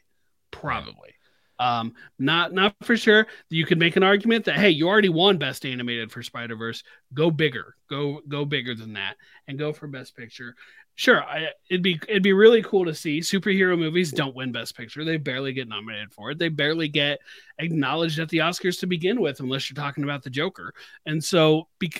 [0.50, 1.14] probably.
[1.58, 3.26] Um, not not for sure.
[3.48, 6.82] You could make an argument that hey, you already won Best Animated for Spider Verse.
[7.14, 9.16] Go bigger, go go bigger than that,
[9.48, 10.54] and go for Best Picture.
[10.96, 14.76] Sure, I, it'd be it'd be really cool to see superhero movies don't win Best
[14.76, 15.04] Picture.
[15.04, 16.38] They barely get nominated for it.
[16.38, 17.18] They barely get
[17.58, 20.72] acknowledged at the Oscars to begin with, unless you're talking about the Joker.
[21.04, 21.92] And so, be,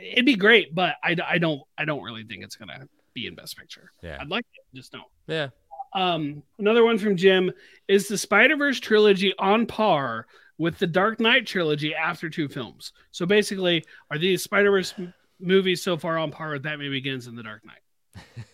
[0.00, 3.34] it'd be great, but I, I don't I don't really think it's gonna be in
[3.34, 3.92] Best Picture.
[4.02, 5.04] Yeah, I'd like it, just don't.
[5.26, 5.48] Yeah,
[5.92, 7.50] um, another one from Jim
[7.86, 10.26] is the Spider Verse trilogy on par
[10.58, 12.92] with the Dark Knight trilogy after two films.
[13.12, 17.26] So basically, are these Spider Verse m- movies so far on par with Batman Begins
[17.26, 17.80] and the Dark Knight?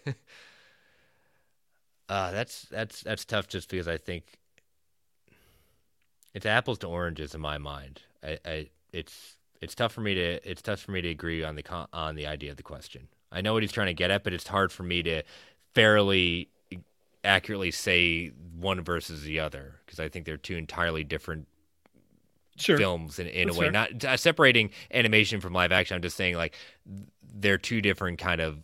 [2.09, 4.25] uh, that's that's that's tough, just because I think
[6.35, 8.03] it's apples to oranges in my mind.
[8.23, 11.57] I, I it's it's tough for me to it's tough for me to agree on
[11.57, 13.09] the on the idea of the question.
[13.33, 15.23] I know what he's trying to get at, but it's hard for me to
[15.75, 16.51] fairly
[17.25, 21.47] accurately say one versus the other because I think they're two entirely different
[22.57, 22.79] sure.
[22.79, 23.67] films in, in a way.
[23.67, 23.73] Fair.
[23.73, 25.97] Not uh, separating animation from live action.
[25.97, 26.55] I'm just saying like
[27.23, 28.59] they're two different kind of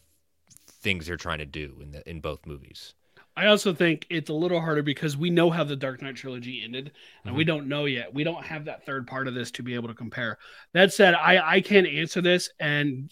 [0.68, 2.94] things they're trying to do in the in both movies.
[3.36, 6.62] I also think it's a little harder because we know how the Dark Knight trilogy
[6.64, 6.92] ended,
[7.24, 7.36] and mm-hmm.
[7.36, 8.12] we don't know yet.
[8.12, 10.38] We don't have that third part of this to be able to compare.
[10.72, 13.10] That said, I I can't answer this, and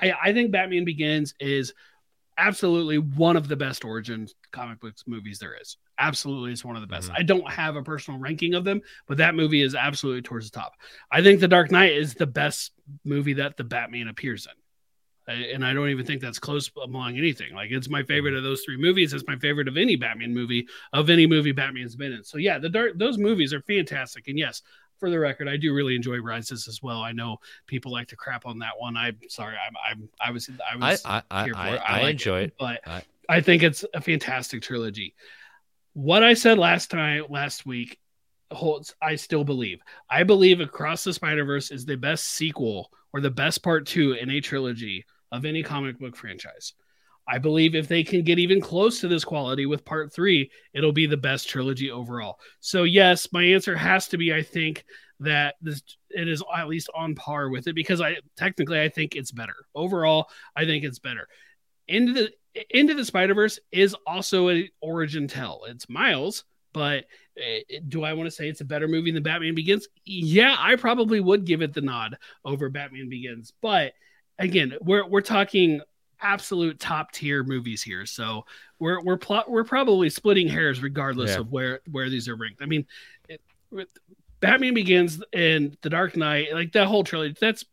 [0.00, 1.72] I I think Batman Begins is
[2.38, 5.76] absolutely one of the best origin comic books movies there is.
[5.98, 7.08] Absolutely, it's one of the best.
[7.08, 7.16] Mm-hmm.
[7.18, 10.58] I don't have a personal ranking of them, but that movie is absolutely towards the
[10.58, 10.72] top.
[11.10, 12.72] I think The Dark Knight is the best
[13.04, 14.52] movie that the Batman appears in.
[15.28, 17.52] And I don't even think that's close among anything.
[17.52, 18.38] Like it's my favorite mm-hmm.
[18.38, 19.12] of those three movies.
[19.12, 22.22] It's my favorite of any Batman movie of any movie Batman's been in.
[22.22, 24.28] So yeah, the dark those movies are fantastic.
[24.28, 24.62] And yes,
[24.98, 27.00] for the record, I do really enjoy Rises as well.
[27.00, 28.96] I know people like to crap on that one.
[28.96, 29.56] I'm sorry.
[29.56, 32.54] I'm, I'm I was I was I I, I, I, I like enjoy it, it,
[32.58, 32.80] but
[33.28, 35.14] I think it's a fantastic trilogy.
[35.92, 37.98] What I said last time last week
[38.50, 38.94] holds.
[39.02, 39.80] I still believe.
[40.10, 44.12] I believe Across the Spider Verse is the best sequel or the best part two
[44.12, 46.74] in a trilogy of any comic book franchise.
[47.28, 50.92] I believe if they can get even close to this quality with part three, it'll
[50.92, 52.38] be the best trilogy overall.
[52.60, 54.84] So, yes, my answer has to be I think
[55.20, 59.16] that this it is at least on par with it because I technically I think
[59.16, 59.56] it's better.
[59.74, 61.26] Overall, I think it's better.
[61.88, 62.30] Into the
[62.70, 65.62] Into the Spider Verse is also an origin tell.
[65.66, 67.04] It's Miles, but
[67.38, 69.88] uh, do I want to say it's a better movie than Batman Begins?
[70.04, 73.52] Yeah, I probably would give it the nod over Batman Begins.
[73.60, 73.92] But
[74.38, 75.80] again, we're we're talking
[76.20, 78.06] absolute top tier movies here.
[78.06, 78.44] So
[78.78, 81.40] we're we're plot we're probably splitting hairs regardless Yeah.
[81.40, 82.62] of where where these are ranked.
[82.62, 82.86] I mean,
[83.28, 83.40] it,
[83.70, 83.88] with
[84.40, 87.64] Batman Begins and The Dark Knight, like that whole trilogy, that's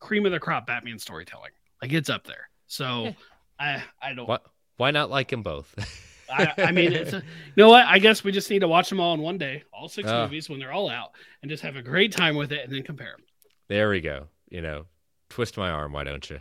[0.00, 1.52] cream of the crop Batman storytelling.
[1.82, 2.48] Like it's up there.
[2.66, 3.14] So
[3.58, 4.38] I I don't Why,
[4.76, 5.74] why not like them both?
[6.28, 7.22] I, I mean, it's a, you
[7.56, 7.86] know what?
[7.86, 10.22] I guess we just need to watch them all in one day, all six Oh.
[10.24, 11.10] movies when they're all out,
[11.40, 13.24] and just have a great time with it, and then compare them.
[13.68, 14.26] there we go.
[14.50, 14.86] You know,
[15.30, 16.40] twist my arm, why don't you?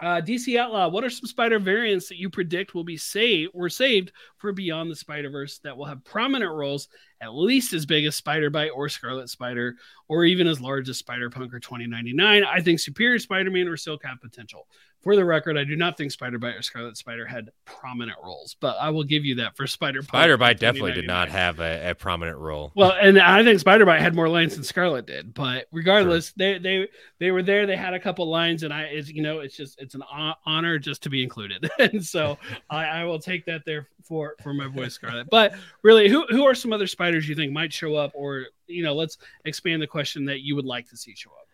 [0.00, 3.68] Uh, DC Outlaw, what are some Spider variants that you predict will be saved were
[3.68, 6.88] saved for Beyond the Spider Verse that will have prominent roles,
[7.20, 9.74] at least as big as Spider Bite or Scarlet Spider,
[10.08, 12.44] or even as large as Spider Punk or 2099?
[12.44, 14.68] I think Superior Spider Man or Silk have potential.
[15.02, 18.56] For the record, I do not think Spider Bite or Scarlet Spider had prominent roles,
[18.58, 20.08] but I will give you that for Spider Punk.
[20.08, 22.72] Spider Bite definitely did not have a, a prominent role.
[22.74, 26.58] Well, and I think Spider Bite had more lines than Scarlet did, but regardless, they
[26.58, 26.88] they
[27.20, 27.64] they were there.
[27.64, 30.02] They had a couple lines, and I, it's you know, it's just it's an
[30.44, 32.36] honor just to be included, and so
[32.70, 35.28] I, I will take that there for for my boy Scarlet.
[35.30, 38.82] But really, who who are some other spiders you think might show up, or you
[38.82, 41.47] know, let's expand the question that you would like to see show up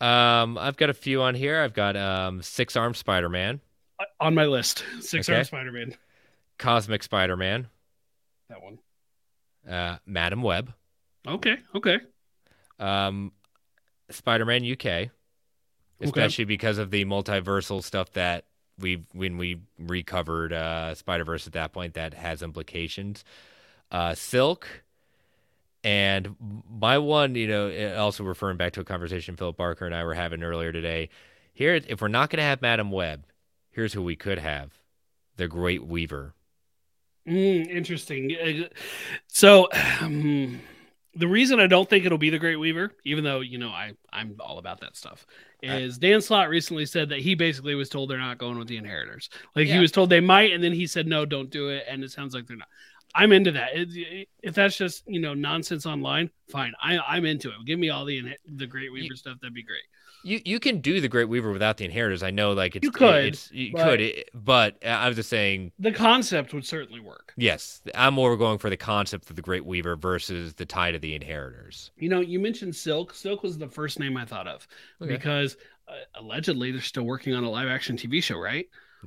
[0.00, 1.60] Um, I've got a few on here.
[1.60, 3.60] I've got um, Six Arm Spider Man,
[3.98, 4.84] Uh, on my list.
[5.00, 5.36] Six Okay.
[5.36, 5.94] arm Spider Man,
[6.58, 7.68] Cosmic Spider Man,
[8.48, 8.78] that one.
[9.68, 10.72] uh, Madame Web,
[11.26, 11.98] Okay, okay.
[12.78, 13.32] um,
[14.10, 15.10] Spider Man UK,
[16.00, 18.44] especially because of the multiversal stuff that
[18.78, 23.24] we when we recovered uh, Spider Verse at that point that has implications.
[23.90, 24.68] Uh, Silk,
[25.84, 26.36] and
[26.68, 30.04] my one, you know, eh, also referring back to a conversation Philip Barker and I
[30.04, 31.08] were having earlier today.
[31.54, 33.24] Here, if we're not going to have Madame Web,
[33.70, 34.72] here's who we could have:
[35.36, 36.34] the Great Weaver.
[37.26, 38.34] Mm, interesting.
[38.36, 38.68] Uh,
[39.28, 39.68] So,
[40.00, 40.60] um,
[41.14, 43.92] the reason I don't think it'll be the Great Weaver, even though you know I
[44.12, 45.26] I'm all about that stuff,
[45.62, 48.76] is Dan Slott recently said that he basically was told they're not going with the
[48.76, 49.28] Inheritors.
[49.56, 52.04] Like he was told they might, and then he said no, don't do it, and
[52.04, 52.68] it sounds like they're not.
[53.14, 53.70] I'm into that.
[54.42, 56.72] If that's just you know nonsense online, fine.
[56.82, 57.54] I, I'm into it.
[57.66, 59.38] Give me all the the Great Weaver stuff.
[59.40, 59.82] That'd be great.
[60.24, 62.22] You you can do the Great Weaver without the Inheritors.
[62.24, 65.30] I know, like it's You could, it's, you but- could, it- but I was just
[65.30, 65.70] saying.
[65.78, 67.32] The concept would certainly work.
[67.36, 70.98] Yes, I'm more going for the concept of the Great Weaver versus the tie to
[70.98, 71.92] the Inheritors.
[71.98, 73.14] You know, you mentioned Silk.
[73.14, 74.66] Silk was the first name I thought of
[75.00, 75.12] Okay.
[75.12, 75.56] because
[75.86, 78.66] uh, allegedly they're still working on a live action TV show, right?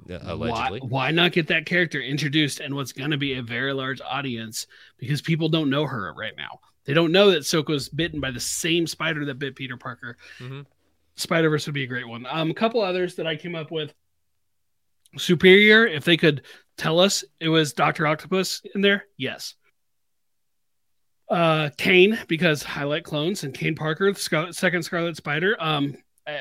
[0.10, 3.42] Uh, Allegedly, Why, why not get that character introduced and what's going to be a
[3.44, 4.68] very large audience
[4.98, 6.60] because people don't know her right now.
[6.86, 10.18] They don't know that was bitten by the same spider that bit Peter Parker.
[10.40, 10.66] Mhm.
[11.16, 12.26] Spider Verse would be a great one.
[12.26, 13.94] Um, a couple others that I came up with.
[15.18, 16.44] Superior, if they could
[16.78, 19.56] tell us it was Doctor Octopus in there, yes.
[21.30, 25.56] Uh, Kaine, because I like clones, and Kaine Parker, the Scar- second Scarlet Spider.
[25.62, 25.96] Um,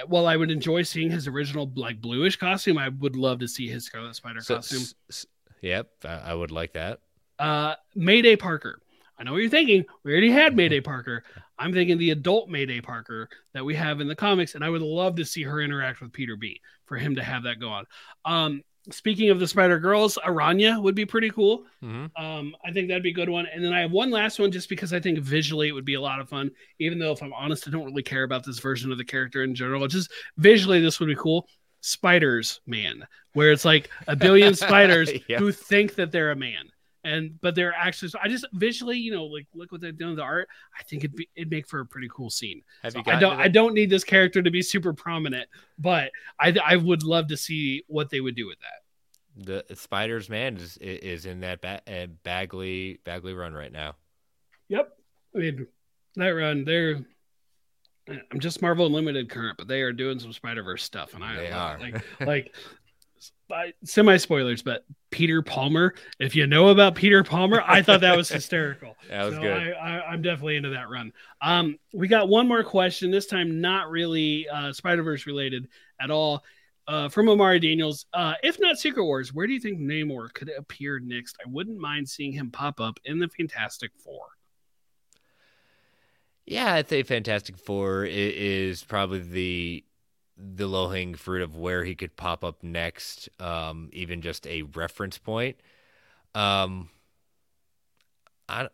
[0.07, 3.69] while I would enjoy seeing his original like bluish costume, I would love to see
[3.69, 4.81] his Scarlet Spider So- costume.
[4.81, 5.27] s- s-
[5.63, 7.01] yep, I, I would like that.
[7.39, 8.81] Uh, Mayday Parker.
[9.19, 9.85] I know what you're thinking.
[10.03, 11.23] We already had Mayday Parker.
[11.59, 14.81] I'm thinking the adult Mayday Parker that we have in the comics, and I would
[14.81, 16.61] love to see her interact with Peter B.
[16.87, 17.85] for him to have that go on.
[18.25, 21.65] Um, speaking of the Spider Girls, Araña would be pretty cool.
[21.81, 23.47] hmm Um, I think that'd be a good one.
[23.53, 25.95] And then I have one last one just because I think visually it would be
[25.95, 26.51] a lot of fun.
[26.79, 29.43] Even though, if I'm honest, I don't really care about this version of the character
[29.45, 29.87] in general.
[29.87, 31.47] Just visually, this would be cool.
[31.83, 35.39] Spiders Man, where it's like a billion spiders Yeah.
[35.39, 36.71] who think that they're a man.
[37.03, 40.11] And but they're actually so I just visually, you know, like look what they've done
[40.11, 40.49] with the art.
[40.79, 42.63] I think it'd be it'd make for a pretty cool scene.
[42.83, 45.49] Have So you I don't I don't need this character to be super prominent,
[45.79, 49.65] but I I would love to see what they would do with that.
[49.69, 53.95] the Spiders man is is in that ba- uh, Bagley Bagley run right now.
[54.69, 54.93] Yep.
[55.35, 55.67] I mean,
[56.17, 57.01] that run, they're.
[58.33, 61.37] I'm just Marvel Unlimited current, but they are doing some Spider Verse stuff, and I
[61.37, 61.79] They are.
[61.79, 62.55] like like
[63.85, 65.95] semi spoilers, but Peter Palmer.
[66.19, 68.97] If you know about Peter Palmer, I thought that was hysterical.
[69.09, 69.75] That was So good.
[69.75, 71.13] I, I, I'm definitely into that run.
[71.43, 73.11] Um, we got one more question.
[73.11, 75.69] This time, not really uh, Spider Verse related
[76.01, 76.45] at all.
[76.89, 80.51] Uh, from Amari Daniels, uh, if not Secret Wars, where do you think Namor could
[80.59, 81.37] appear next?
[81.45, 84.27] I wouldn't mind seeing him pop up in the Fantastic Four.
[86.47, 89.85] Yeah, I'd say Fantastic Four is probably the
[90.57, 93.29] the low hanging fruit of where he could pop up next.
[93.41, 95.57] Um, even just a reference point.
[96.35, 96.91] Um,
[98.49, 98.69] I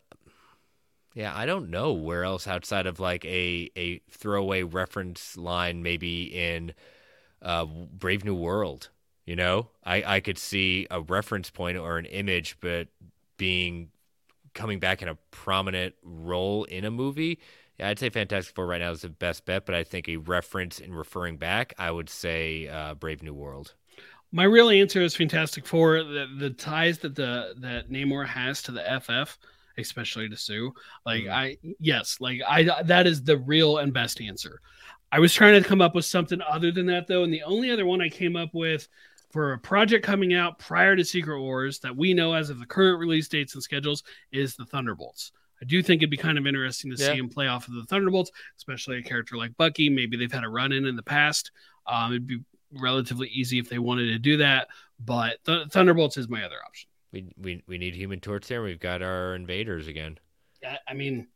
[1.13, 6.25] Yeah, I don't know where else outside of like a a throwaway reference line, maybe
[6.25, 6.73] in
[7.41, 8.89] uh, Brave New World.
[9.25, 12.87] You know, I I could see a reference point or an image, but
[13.37, 13.89] being
[14.53, 17.39] coming back in a prominent role in a movie.
[17.79, 20.17] Yeah, I'd say Fantastic Four right now is the best bet, but I think a
[20.17, 23.75] reference in referring back, I would say uh, Brave New World.
[24.31, 26.03] My real answer is Fantastic Four.
[26.03, 29.37] The, the ties that the that Namor has to the FF,
[29.77, 30.73] especially to Sue,
[31.05, 31.31] like mm.
[31.31, 34.59] I yes, like I that is the real and best answer.
[35.11, 37.71] I was trying to come up with something other than that though, and the only
[37.71, 38.87] other one I came up with
[39.31, 42.65] for a project coming out prior to Secret Wars that we know as of the
[42.65, 45.31] current release dates and schedules is the Thunderbolts.
[45.61, 47.11] I do think it'd be kind of interesting to yeah.
[47.11, 49.89] see him play off of the Thunderbolts, especially a character like Bucky.
[49.89, 51.51] Maybe they've had a run in in the past.
[51.87, 52.39] Um, it'd be
[52.73, 54.67] relatively easy if they wanted to do that,
[54.99, 56.89] but Th- Thunderbolts is my other option.
[57.11, 58.61] We, we we need Human Torch there.
[58.61, 60.19] We've got our invaders again.
[60.61, 61.27] Yeah, I mean,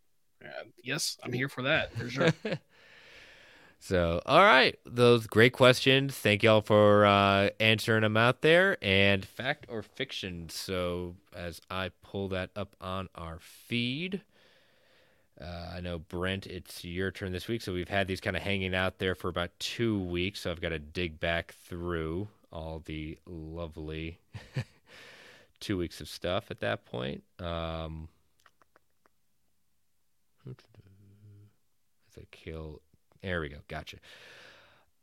[0.44, 2.30] uh, yes, I'm here for that for sure.
[3.84, 6.14] So, all right, those great questions.
[6.16, 8.78] Thank y'all for uh, answering them out there.
[8.80, 10.50] And fact or fiction.
[10.50, 14.22] So, as I pull that up on our feed,
[15.42, 17.64] uh, I know Brent, it's your turn this week.
[17.64, 20.42] So we've had these kind of hanging out there for about two weeks.
[20.42, 24.20] So I've got to dig back through all the lovely
[25.60, 27.24] two weeks of stuff at that point.
[27.40, 28.10] Um,
[30.48, 30.56] as
[32.20, 32.82] I kill
[33.22, 33.58] there we go.
[33.68, 33.98] Gotcha.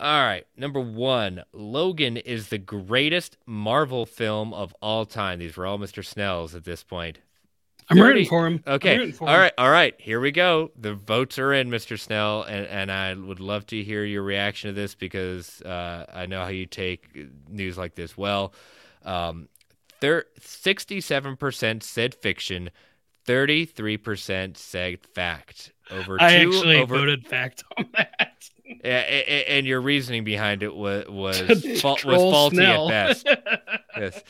[0.00, 0.46] All right.
[0.56, 5.40] Number one, Logan is the greatest Marvel film of all time.
[5.40, 6.04] These were all Mr.
[6.04, 7.18] Snell's at this point.
[7.90, 8.08] I'm 30.
[8.08, 8.62] rooting for him.
[8.66, 9.10] Okay.
[9.12, 9.40] For all him.
[9.40, 9.52] right.
[9.58, 9.94] All right.
[9.98, 10.70] Here we go.
[10.78, 11.98] The votes are in, Mr.
[11.98, 16.26] Snell, and, and I would love to hear your reaction to this because uh, I
[16.26, 17.08] know how you take
[17.48, 18.52] news like this well.
[19.04, 19.48] Um,
[20.00, 22.70] thir- 67% said fiction,
[23.28, 25.72] 33% said fact.
[25.90, 28.48] Over I two, actually over, voted fact on that.
[28.64, 31.38] Yeah, and your reasoning behind it was was,
[31.80, 32.90] fa- was faulty Snell.
[32.90, 33.26] at best.
[33.96, 34.22] yes.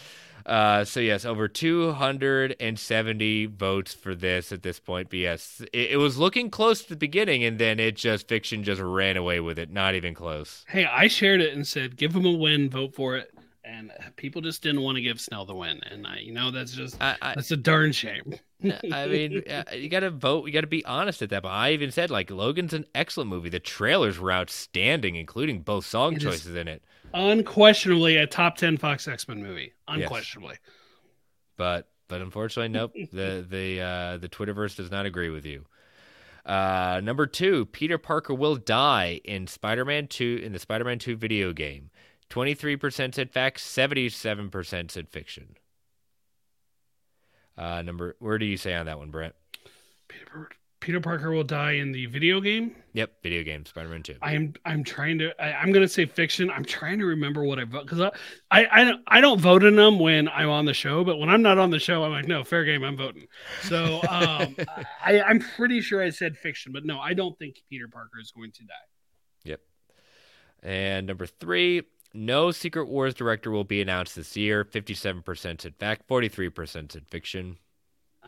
[0.46, 5.10] Uh, so yes, over 270 votes for this at this point.
[5.10, 8.64] But yes, it, it, was looking close at the beginning, and then it just fiction
[8.64, 9.70] just ran away with it.
[9.70, 10.64] Not even close.
[10.68, 13.34] Hey, I shared it and said, "Give him a win, vote for it."
[13.68, 16.72] And people just didn't want to give Snell the win, and I, you know, that's
[16.72, 18.34] just I, I, that's a darn shame.
[18.92, 19.42] I mean,
[19.74, 20.46] you got to vote.
[20.46, 21.42] You got to be honest at that.
[21.42, 23.50] But I even said like Logan's an excellent movie.
[23.50, 26.82] The trailers were outstanding, including both song it choices in it.
[27.14, 29.74] Unquestionably, a top ten Fox X Men movie.
[29.86, 30.56] Unquestionably.
[30.60, 30.74] Yes.
[31.56, 32.92] But but unfortunately, nope.
[33.12, 35.66] the the uh, the Twitterverse does not agree with you.
[36.46, 41.52] Uh, number two, Peter Parker will die in Spider-Man Two in the Spider-Man Two video
[41.52, 41.90] game.
[42.30, 45.56] 23% said facts, 77% said fiction.
[47.56, 49.34] Uh, number, where do you say on that one, Brent?
[50.08, 50.48] Peter,
[50.80, 52.76] Peter Parker will die in the video game.
[52.92, 54.14] Yep, video game, Spider-Man Two.
[54.22, 55.32] I'm I'm trying to.
[55.42, 56.50] I, am gonna say fiction.
[56.50, 58.10] I'm trying to remember what I vote because I,
[58.50, 61.28] I I don't I don't vote in them when I'm on the show, but when
[61.28, 63.26] I'm not on the show, I'm like, no, fair game, I'm voting.
[63.62, 64.56] So um,
[65.04, 68.30] I I'm pretty sure I said fiction, but no, I don't think Peter Parker is
[68.30, 68.74] going to die.
[69.44, 69.60] Yep.
[70.62, 71.82] And number three,
[72.14, 74.64] no Secret Wars director will be announced this year.
[74.64, 77.58] 57% said fact, 43% said fiction.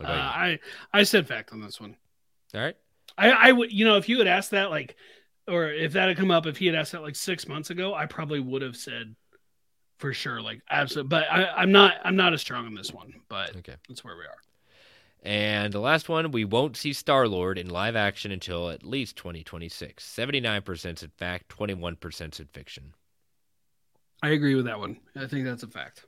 [0.00, 0.58] Uh, I
[0.92, 1.96] I said fact on this one.
[2.54, 2.76] All right.
[3.18, 4.96] I I would you know if you had asked that like
[5.46, 7.94] or if that had come up if he had asked that like six months ago
[7.94, 9.14] I probably would have said
[9.98, 13.12] for sure like absolutely but I, I'm not I'm not as strong on this one
[13.28, 14.38] but okay that's where we are.
[15.22, 19.16] And the last one, we won't see Star Lord in live action until at least
[19.16, 20.02] 2026.
[20.02, 22.94] 79% said fact, 21% said fiction.
[24.22, 24.98] I agree with that one.
[25.16, 26.04] I think that's a fact.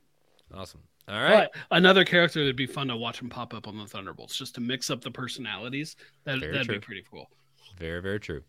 [0.53, 0.81] Awesome.
[1.07, 1.49] All right.
[1.69, 4.55] But another character that'd be fun to watch him pop up on the Thunderbolts, just
[4.55, 5.95] to mix up the personalities.
[6.23, 6.75] That very that'd true.
[6.75, 7.29] be pretty cool.
[7.77, 8.43] Very very true.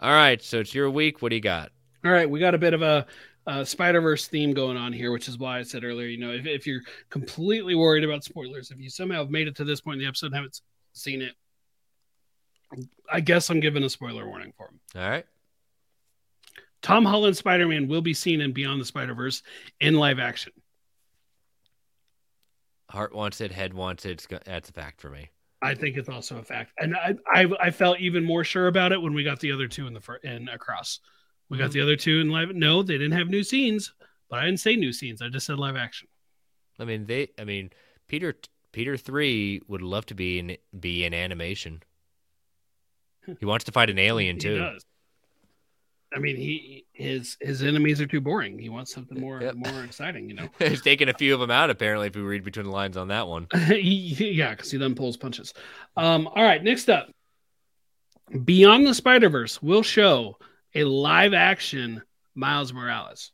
[0.00, 1.22] All right, so it's your week.
[1.22, 1.70] What do you got?
[2.04, 3.06] All right, we got a bit of a,
[3.46, 6.06] a Spider Verse theme going on here, which is why I said earlier.
[6.06, 9.56] You know, if if you're completely worried about spoilers, if you somehow have made it
[9.56, 10.60] to this point in the episode and haven't
[10.92, 11.32] seen it,
[13.10, 14.80] I guess I'm giving a spoiler warning for him.
[14.96, 15.26] All right.
[16.86, 19.42] Tom Holland Spider Man will be seen in Beyond the Spider Verse
[19.80, 20.52] in live action.
[22.88, 24.24] Heart wants it, head wants it.
[24.44, 25.30] That's a fact for me.
[25.60, 28.92] I think it's also a fact, and I, I, I felt even more sure about
[28.92, 31.00] it when we got the other two in the fir- in across.
[31.48, 31.72] We got mm-hmm.
[31.72, 32.54] the other two in live.
[32.54, 33.92] No, they didn't have new scenes,
[34.30, 35.20] but I didn't say new scenes.
[35.20, 36.06] I just said live action.
[36.78, 37.30] I mean, they.
[37.36, 37.70] I mean,
[38.06, 38.36] Peter
[38.70, 41.82] Peter three would love to be in be in animation.
[43.40, 44.78] He wants to fight an alien he too.
[46.14, 48.58] I mean, he his his enemies are too boring.
[48.58, 49.54] He wants something more Yep.
[49.56, 50.48] more exciting, you know.
[50.58, 52.06] He's taking a few of them out apparently.
[52.06, 53.48] If we read between the lines on that one.
[53.70, 55.52] Yeah, because he then pulls punches.
[55.96, 57.10] Um, all right, next up,
[58.44, 60.36] Beyond the Spider Verse will show
[60.74, 62.02] a live action
[62.34, 63.32] Miles Morales.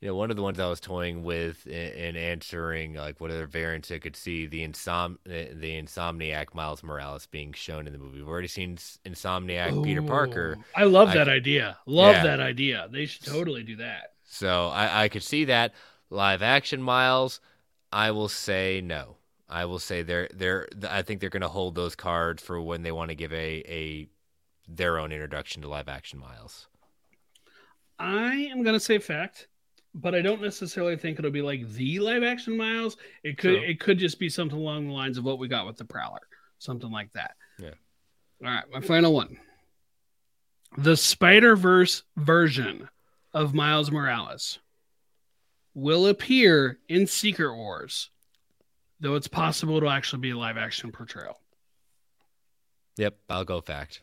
[0.00, 3.30] You know, one of the ones I was toying with in, in answering like what
[3.30, 7.92] other variants I could see the insom the, the Insomniac Miles Morales being shown in
[7.92, 8.18] the movie.
[8.18, 11.76] We've already seen Insomniac Peter Parker, oh, I love I that idea.
[11.84, 12.22] Love Yeah.
[12.22, 12.88] that idea.
[12.90, 14.12] They should totally do that.
[14.24, 15.74] so I, I could see that
[16.08, 17.40] live action Miles.
[17.92, 19.16] I will say no.
[19.48, 20.68] I will say they're they're.
[20.88, 23.62] I think they're going to hold those cards for when they want to give a
[23.68, 24.08] a
[24.68, 26.68] their own introduction to live action Miles.
[27.98, 29.48] I am gonna say fact,
[29.94, 32.96] but I don't necessarily think it'll be like the live action Miles.
[33.24, 33.68] It could True.
[33.68, 36.20] it could just be something along the lines of what we got with the Prowler,
[36.58, 37.32] something like that.
[37.58, 37.74] Yeah.
[38.44, 39.36] All right, my final one.
[40.78, 42.88] The Spider Verse version
[43.34, 44.60] of Miles Morales
[45.74, 48.10] will appear in Secret Wars,
[49.00, 51.40] though it's possible it'll actually be a live action portrayal.
[52.96, 54.02] Yep, I'll go fact.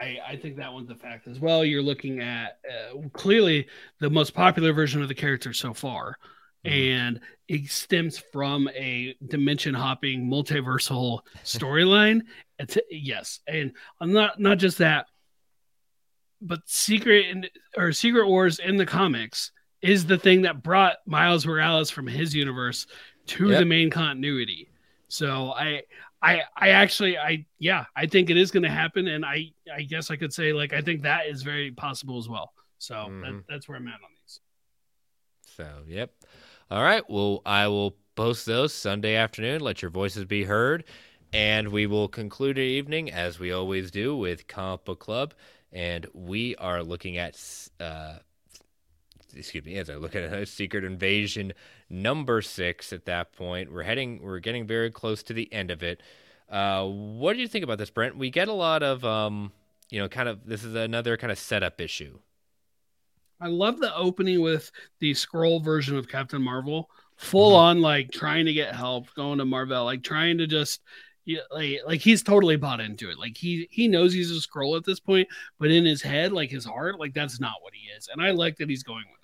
[0.00, 1.64] I, I think that one's a fact as well.
[1.64, 3.66] You're looking at uh, clearly
[3.98, 6.16] the most popular version of the character so far,
[6.64, 12.22] and it stems from a dimension hopping multiversal storyline.
[12.90, 15.06] Yes, and not not just that,
[16.40, 21.46] but secret and or Secret Wars in the comics is the thing that brought Miles
[21.46, 22.86] Morales from his universe
[23.26, 23.58] to Yep.
[23.58, 24.68] the main continuity.
[25.08, 25.82] So I
[26.22, 29.82] I I actually I yeah, I think it is going to happen and I I
[29.82, 32.52] guess I could say like I think that is very possible as well.
[32.78, 33.44] So that, Mhm.
[33.48, 34.40] that's where I'm at on these.
[35.46, 36.12] So, yep.
[36.70, 37.02] All right.
[37.10, 39.60] Well, I will post those Sunday afternoon.
[39.60, 40.84] Let your voices be heard.
[41.32, 45.34] And we will conclude the evening, as we always do, with Comic Book Club.
[45.72, 47.36] And we are looking at,
[47.78, 48.18] uh,
[49.34, 51.52] excuse me, as I look at Secret Invasion
[51.88, 53.72] number six at that point.
[53.72, 56.02] We're heading, we're getting very close to the end of it.
[56.48, 58.16] Uh, what do you think about this, Brent?
[58.16, 59.52] We get a lot of, um,
[59.90, 62.18] you know, kind of, this is another kind of setup issue.
[63.40, 67.56] I love the opening with the Skrull version of Captain Marvel, full Mm-hmm.
[67.56, 70.80] on like trying to get help, going to Marvel, like trying to just
[71.24, 73.18] yeah, like like he's totally bought into it.
[73.18, 75.28] Like he he knows he's a Skrull at this point,
[75.58, 78.08] but in his head, like his heart, like that's not what he is.
[78.12, 79.19] And I like that he's going with.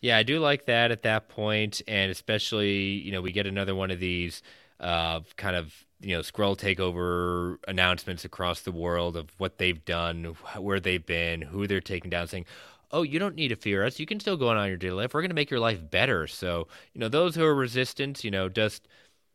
[0.00, 3.74] Yeah, I do like that at that point, and especially you know we get another
[3.74, 4.42] one of these
[4.80, 10.24] uh, kind of you know Skrull takeover announcements across the world of what they've done,
[10.56, 12.46] where they've been, who they're taking down, saying,
[12.92, 13.98] "Oh, you don't need to fear us.
[13.98, 15.14] You can still go on your daily life.
[15.14, 18.30] We're going to make your life better." So you know those who are resistant, you
[18.30, 18.86] know, just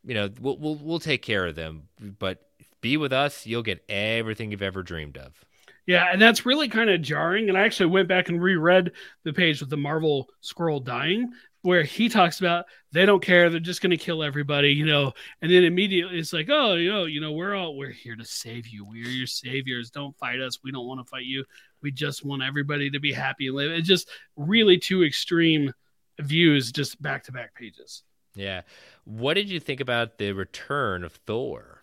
[0.06, 1.90] you know we'll we'll, we'll take care of them,
[2.20, 2.48] but
[2.80, 3.46] be with us.
[3.46, 5.44] You'll get everything you've ever dreamed of.
[5.86, 7.50] Yeah, and that's really kind of jarring.
[7.50, 11.32] And I actually went back and reread the page with the Marvel Skrull dying,
[11.62, 15.12] where he talks about they don't care, they're just gonna kill everybody, you know.
[15.42, 18.26] And then immediately it's like, oh, you know, you know, we're all we're here to
[18.26, 18.86] save you.
[18.86, 19.90] We're your saviors.
[19.90, 20.60] Don't fight us.
[20.64, 21.44] We don't want to fight you.
[21.82, 23.72] We just want everybody to be happy and live.
[23.72, 25.74] It's just really two extreme
[26.20, 28.04] views, just back to back pages.
[28.36, 28.62] Yeah.
[29.04, 31.83] What did you think about the return of Thor?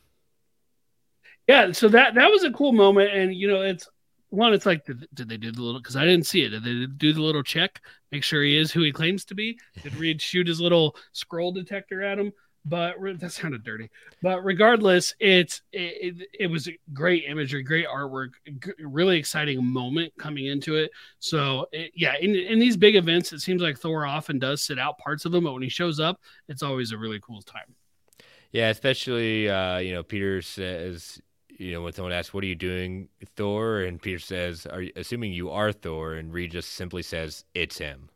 [1.49, 3.89] Yeah, so that that was a cool moment, and you know, it's
[4.29, 4.55] one.
[4.55, 5.81] It's like, did, did they do the little?
[5.81, 6.51] Because I didn't see it.
[6.51, 7.81] Did they do the little check,
[8.13, 9.59] make sure he is who he claims to be?
[9.83, 12.33] Did Reed shoot his little Skrull detector at him?
[12.67, 13.91] But that sounded dirty.
[14.23, 18.33] But regardless, it's it, it, it was great imagery, great artwork,
[18.63, 20.91] g- really exciting moment coming into it.
[21.21, 24.79] So it, yeah, in in these big events, it seems like Thor often does sit
[24.79, 27.75] out parts of them, but when he shows up, it's always a really cool time.
[28.53, 31.21] Yeah, especially uh, you know, Peter says,
[31.61, 34.93] you know, when someone asks, "What are you doing, Thor?" and Peter says, "Are you
[34.97, 38.09] assuming you are Thor?" and Reed just simply says, "It's him."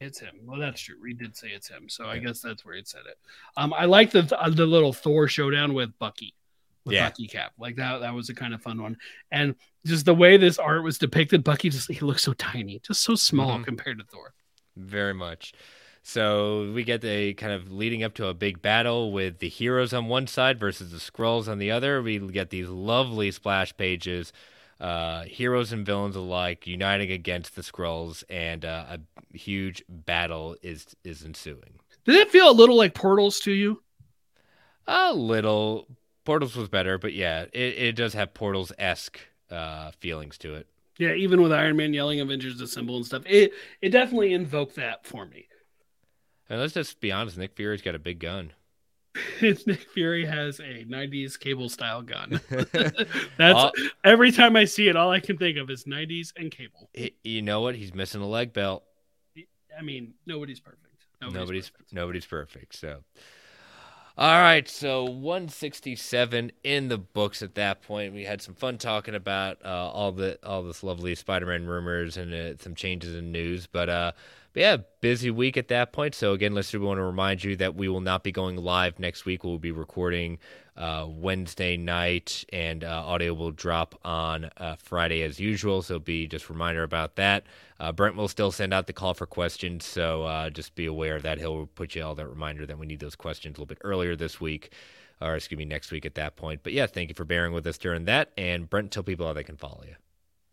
[0.00, 0.34] It's him.
[0.46, 0.96] Well, that's true.
[0.98, 3.18] Reed did say it's him, so I guess that's where it said it.
[3.58, 6.34] Um, I like the uh, the little Thor showdown with Bucky,
[6.86, 7.10] with Yeah.
[7.10, 7.52] Bucky Cap.
[7.58, 7.98] Like that.
[7.98, 8.96] That was a kind of fun one,
[9.30, 9.54] and
[9.84, 13.14] just the way this art was depicted, Bucky just he looks so tiny, just so
[13.14, 13.64] small Mhm.
[13.64, 14.32] compared to Thor.
[14.76, 15.52] Very much.
[16.02, 19.92] So we get a kind of leading up to a big battle with the heroes
[19.92, 22.02] on one side versus the Skrulls on the other.
[22.02, 24.32] We get these lovely splash pages,
[24.80, 30.96] uh, heroes and villains alike uniting against the Skrulls, and uh, a huge battle is
[31.04, 31.78] is ensuing.
[32.04, 33.82] Did it feel a little like Portals to you?
[34.86, 35.86] A little.
[36.24, 39.20] Portals was better, but yeah, it, it does have Portals esque
[39.50, 40.66] uh, feelings to it.
[40.98, 45.06] Yeah, even with Iron Man yelling Avengers Assemble and stuff, it it definitely invoked that
[45.06, 45.46] for me.
[46.50, 48.52] And let's just be honest, Nick Fury's got a big gun.
[49.40, 52.40] Nick Fury has a 90s cable style gun.
[53.38, 53.72] That's all,
[54.04, 56.90] every time I see it, all I can think of is 90s and cable.
[57.22, 57.76] You know what?
[57.76, 58.82] He's missing a leg belt.
[59.78, 60.84] I mean, nobody's perfect.
[61.22, 61.92] Nobody's nobody's perfect.
[61.92, 62.74] nobody's perfect.
[62.74, 62.98] So
[64.18, 68.12] all right, so 167 in the books at that point.
[68.12, 72.34] We had some fun talking about uh, all the all this lovely Spider-Man rumors and
[72.34, 74.12] uh, some changes in news, but uh,
[74.52, 76.14] but yeah, busy week at that point.
[76.14, 78.98] So again, listeners, we want to remind you that we will not be going live
[78.98, 79.44] next week.
[79.44, 80.38] We'll be recording
[80.76, 85.82] uh, Wednesday night, and uh, audio will drop on uh, Friday as usual.
[85.82, 87.44] So be just reminder about that.
[87.78, 91.16] Uh, Brent will still send out the call for questions, so uh, just be aware
[91.16, 93.66] of that he'll put you all that reminder that we need those questions a little
[93.66, 94.72] bit earlier this week,
[95.20, 96.62] or excuse me, next week at that point.
[96.62, 98.32] But yeah, thank you for bearing with us during that.
[98.36, 99.94] And Brent, tell people how they can follow you.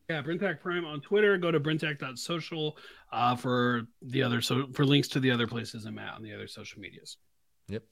[0.09, 1.37] Yeah, Brintac Prime on Twitter.
[1.37, 2.77] Go to brintac.social
[3.11, 6.33] uh, for the other so for links to the other places I'm at on the
[6.33, 7.17] other social medias.
[7.69, 7.83] Yep.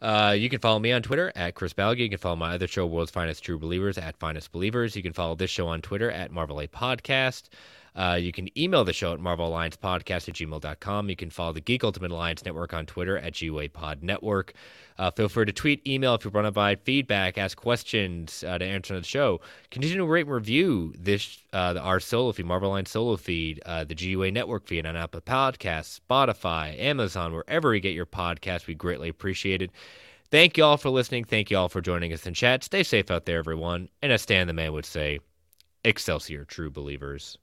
[0.00, 1.98] Uh, you can follow me on Twitter at Chris Balgi.
[2.00, 4.96] You can follow my other show, World's Finest True Believers, at Finest Believers.
[4.96, 7.48] You can follow this show on Twitter at Marvel A Podcast.
[7.94, 11.08] Uh, you can email the show at Marvel Alliance Podcast at gmail.com.
[11.08, 14.54] You can follow the Geek Ultimate Alliance Network on Twitter at GUA Pod Network.
[14.98, 18.58] Uh, feel free to tweet, email if you want to provide feedback, ask questions uh,
[18.58, 19.40] to answer on the show.
[19.70, 23.84] Continue to rate and review this uh, our solo feed, Marvel Alliance solo feed, uh,
[23.84, 28.66] the GUA Network feed on Apple Podcasts, Spotify, Amazon, wherever you get your podcast.
[28.66, 29.70] We greatly appreciate it.
[30.30, 31.24] Thank you all for listening.
[31.24, 32.64] Thank you all for joining us in chat.
[32.64, 33.88] Stay safe out there, everyone.
[34.00, 35.20] And as Stan the Man would say,
[35.84, 37.36] Excelsior, true believers.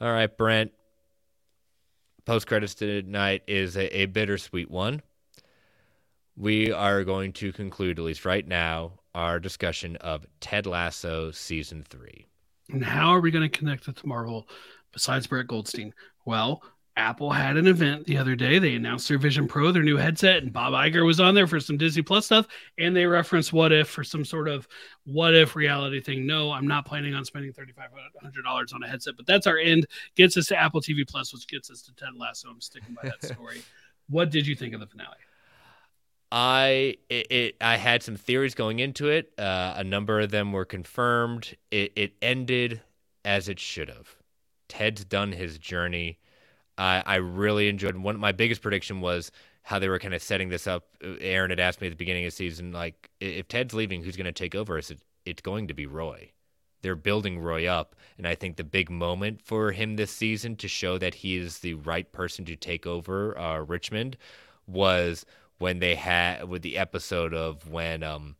[0.00, 0.72] All right, Brent.
[2.24, 5.02] Post credits tonight is a, a bittersweet one.
[6.36, 11.84] We are going to conclude, at least right now, our discussion of Ted Lasso season
[11.88, 12.26] three.
[12.70, 14.48] And how are we going to connect it to Marvel
[14.92, 15.92] besides Brett Goldstein?
[16.24, 16.62] Well,
[16.96, 18.58] Apple had an event the other day.
[18.58, 21.58] They announced their Vision Pro, their new headset, and Bob Iger was on there for
[21.58, 22.46] some Disney Plus stuff.
[22.78, 24.68] And they referenced What If for some sort of
[25.04, 26.26] what if reality thing.
[26.26, 29.86] No, I'm not planning on spending $3,500 on a headset, but that's our end.
[30.16, 32.48] Gets us to Apple TV Plus, which gets us to Ted Lasso.
[32.50, 33.62] I'm sticking by that story.
[34.08, 35.16] what did you think of the finale?
[36.30, 39.32] I it, it, I had some theories going into it.
[39.38, 41.56] Uh, a number of them were confirmed.
[41.70, 42.80] It, it ended
[43.24, 44.16] as it should have.
[44.68, 46.18] Ted's done his journey
[46.82, 47.96] I, I really enjoyed.
[47.96, 49.30] One my biggest prediction was
[49.62, 50.88] how they were kind of setting this up.
[51.20, 54.16] Aaron had asked me at the beginning of the season, like, if Ted's leaving, who's
[54.16, 54.76] going to take over?
[54.76, 56.32] I said, it's going to be Roy.
[56.82, 60.66] They're building Roy up, and I think the big moment for him this season to
[60.66, 64.16] show that he is the right person to take over uh, Richmond
[64.66, 65.24] was
[65.58, 68.34] when they had with the episode of when um,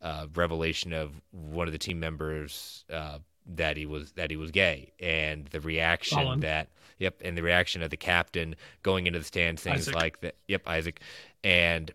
[0.00, 4.50] uh, revelation of one of the team members uh, that he was that he was
[4.50, 6.40] gay, and the reaction Colin.
[6.40, 6.68] that
[7.02, 9.92] Yep, and the reaction of the captain going into the stand Isaac.
[9.92, 10.36] like that.
[10.46, 11.00] Yep, Isaac,
[11.42, 11.90] and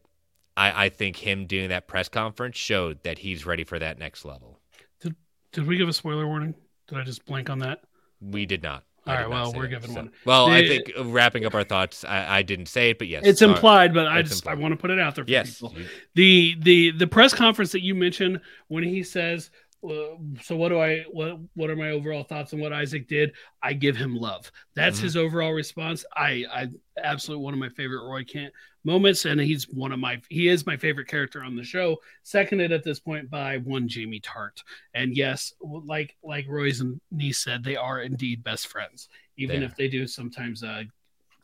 [0.57, 4.25] I, I think him doing that press conference showed that he's ready for that next
[4.25, 4.59] level.
[4.99, 5.15] Did
[5.53, 6.55] Did we give a spoiler warning?
[6.89, 7.83] Did I just blank on that?
[8.19, 8.83] We did not.
[9.05, 10.11] All right, well, we're giving so, one.
[10.25, 13.23] Well, the, I think wrapping up our thoughts, I, I, didn't say it, but yes,
[13.25, 13.93] it's implied.
[13.93, 14.57] But I just implied.
[14.57, 15.73] I want to put it out there for yes, people.
[16.15, 19.49] The the the press conference that you mentioned when he says
[19.84, 23.34] so what do I what what are my overall thoughts on what Isaac did?
[23.61, 24.51] I give him love.
[24.75, 25.05] That's mm-hmm.
[25.05, 26.03] his overall response.
[26.15, 26.67] I I
[27.01, 28.53] absolutely one of my favorite Roy Kent
[28.84, 31.97] moments, and he's one of my he is my favorite character on the show.
[32.23, 34.63] Seconded at this point by one Jamie Tartt.
[34.93, 39.88] And yes, like like Roy's niece said, they are indeed best friends, even if they
[39.88, 40.84] do sometimes uh,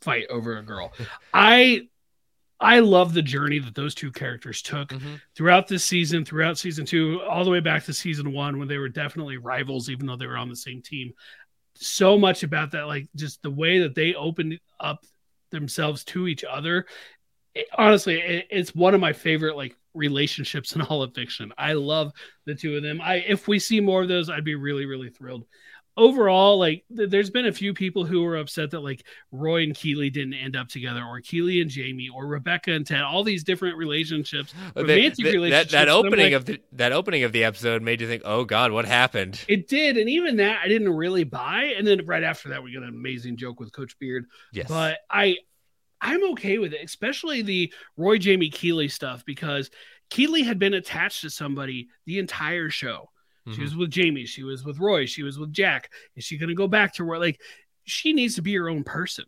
[0.02, 0.92] fight over a girl.
[1.34, 1.88] I
[2.64, 5.16] I love the journey that those two characters took mm-hmm.
[5.36, 8.78] throughout this season, throughout season two, all the way back to season one when they
[8.78, 11.14] were definitely rivals, even though they were on the same team.
[11.76, 15.06] So much about that, like just the way that they opened up
[15.52, 16.86] themselves to each other.
[17.54, 21.54] It, honestly, it, it's one of my favorite like relationships in all of fiction.
[21.58, 22.14] I love
[22.46, 23.02] the two of them.
[23.02, 25.46] I if we see more of those, I'd be really really thrilled
[25.96, 29.76] overall, like th- there's been a few people who were upset that like Roy and
[29.76, 33.02] Keeley didn't end up together, or Keeley and Jamie, or Rebecca and Ted.
[33.02, 35.72] All these different relationships, uh, romantic they, relationships.
[35.72, 38.46] That, that opening like, of the that opening of the episode made you think, "Oh
[38.46, 41.74] God, what happened?" It did, and even that I didn't really buy.
[41.78, 44.26] And then right after that, we got an amazing joke with Coach Beard.
[44.52, 45.38] Yes, but I.
[46.06, 49.72] I'm okay with it, especially the Roy Jamie Keeley stuff, because
[50.10, 53.10] Keeley had been attached to somebody the entire show
[53.48, 53.56] Mm-hmm.
[53.56, 54.26] She was with Jamie.
[54.26, 55.06] She was with Roy.
[55.06, 55.90] She was with Jack.
[56.16, 57.20] Is she going to go back to Roy?
[57.20, 57.42] Like,
[57.84, 59.26] she needs to be her own person.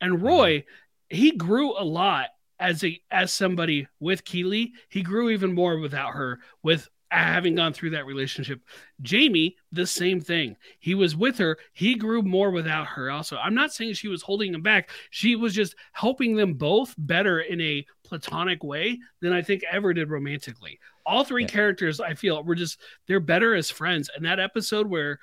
[0.00, 0.26] And mm-hmm.
[0.26, 0.64] Roy,
[1.08, 4.72] he grew a lot as a as somebody with Keeley.
[4.88, 8.60] He grew even more without her with having gone through that relationship.
[9.02, 10.56] Jamie, the same thing.
[10.78, 11.58] He was with her.
[11.72, 13.10] He grew more without her.
[13.10, 14.90] Also, I'm not saying she was holding him back.
[15.10, 19.92] She was just helping them both better in a platonic way than I think ever
[19.92, 20.78] did romantically.
[21.06, 21.48] All three yeah.
[21.48, 24.10] characters, I feel, were just they're better as friends.
[24.14, 25.18] And that episode where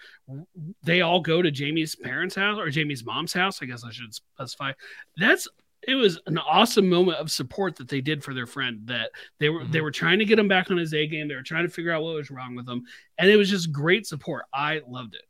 [0.84, 4.14] they all go to Jamie's parents' house or Jamie's mom's house, I guess I should
[4.14, 4.74] specify.
[5.16, 5.48] That's
[5.84, 9.50] it was an awesome moment of support that they did for their friend that they
[9.50, 9.72] were mm-hmm.
[9.72, 11.28] they were trying to get him back on his A game.
[11.28, 12.84] They were trying to figure out what was wrong with him.
[13.18, 14.46] And it was just great support.
[14.54, 15.24] I loved it.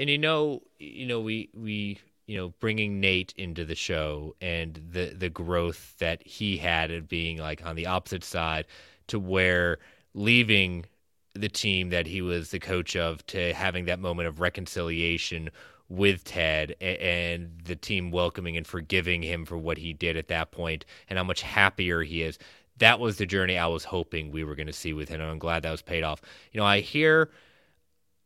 [0.00, 4.80] And you know, you know, we we you know bringing Nate into the show and
[4.90, 8.66] the the growth that he had of being like on the opposite side
[9.08, 9.78] to where
[10.14, 10.86] leaving
[11.34, 15.50] the team that he was the coach of to having that moment of reconciliation
[15.92, 20.50] with Ted and the team welcoming and forgiving him for what he did at that
[20.50, 22.38] point and how much happier he is.
[22.78, 25.20] That was the journey I was hoping we were going to see with him.
[25.20, 26.22] And I'm glad that was paid off.
[26.50, 27.30] You know, I hear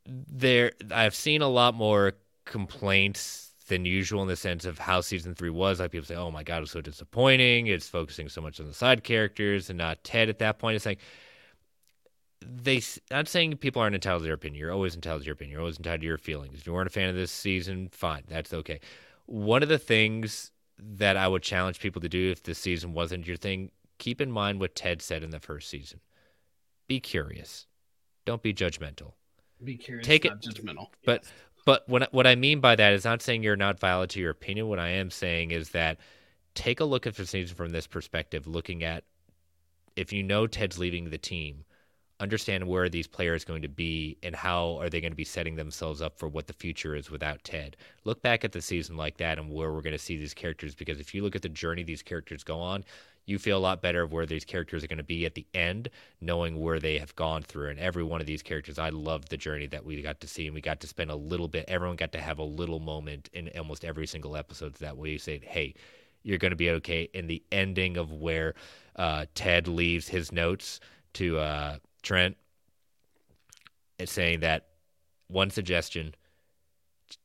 [0.06, 2.12] there, I've seen a lot more
[2.44, 5.80] complaints than usual in the sense of how season three was.
[5.80, 7.66] Like people say, oh my God, it was so disappointing.
[7.66, 10.76] It's focusing so much on the side characters and not Ted at that point.
[10.76, 11.00] It's like,
[12.54, 14.60] they I'm saying people aren't entitled to their opinion.
[14.60, 15.52] You're always entitled to your opinion.
[15.52, 16.60] You're always entitled to your feelings.
[16.60, 18.80] If you weren't a fan of this season, fine, that's okay.
[19.26, 23.26] One of the things that I would challenge people to do if this season wasn't
[23.26, 26.00] your thing, keep in mind what Ted said in the first season.
[26.86, 27.66] Be curious.
[28.24, 29.12] Don't be judgmental.
[29.62, 30.88] Be curious, Take it, judgmental.
[31.04, 31.32] But yes.
[31.64, 34.30] but what what I mean by that is not saying you're not valid to your
[34.30, 34.68] opinion.
[34.68, 35.98] What I am saying is that
[36.54, 39.04] take a look at the season from this perspective, looking at
[39.94, 41.64] if you know Ted's leaving the team
[42.18, 45.56] understand where these players going to be and how are they going to be setting
[45.56, 47.76] themselves up for what the future is without Ted.
[48.04, 50.74] Look back at the season like that and where we're going to see these characters
[50.74, 52.84] because if you look at the journey these characters go on,
[53.26, 55.46] you feel a lot better of where these characters are going to be at the
[55.52, 55.90] end,
[56.20, 57.70] knowing where they have gone through.
[57.70, 60.46] And every one of these characters, I loved the journey that we got to see,
[60.46, 61.64] and we got to spend a little bit.
[61.66, 65.40] Everyone got to have a little moment in almost every single episode that we say,
[65.42, 65.74] "Hey,
[66.22, 68.54] you're going to be okay." In the ending of where
[68.94, 70.78] uh, Ted leaves his notes
[71.14, 72.36] to uh, Trent
[73.98, 74.68] is saying that
[75.26, 76.14] one suggestion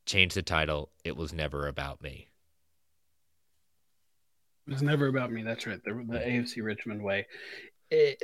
[0.06, 0.90] change the title.
[1.04, 2.26] It was never about me.
[4.66, 5.44] It was never about me.
[5.44, 5.82] That's right.
[5.84, 7.28] The, the AFC Richmond way.
[7.92, 8.20] It,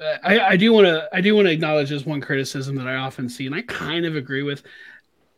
[0.00, 2.94] I, I do want to I do want to acknowledge this one criticism that I
[2.94, 4.62] often see, and I kind of agree with.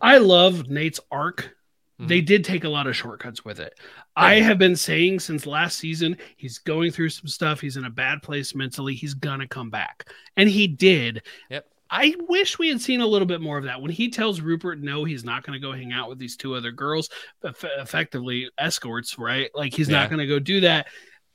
[0.00, 1.56] I love Nate's arc
[1.98, 2.08] Mm-hmm.
[2.08, 3.78] They did take a lot of shortcuts with it.
[4.16, 7.60] I have been saying since last season, he's going through some stuff.
[7.60, 8.94] He's in a bad place mentally.
[8.94, 10.08] He's going to come back.
[10.36, 11.22] And he did.
[11.50, 11.66] Yep.
[11.90, 13.80] I wish we had seen a little bit more of that.
[13.80, 16.54] When he tells Rupert, no, he's not going to go hang out with these two
[16.54, 17.08] other girls,
[17.44, 19.50] effectively escorts, right?
[19.54, 20.00] Like he's yeah.
[20.00, 20.86] not going to go do that.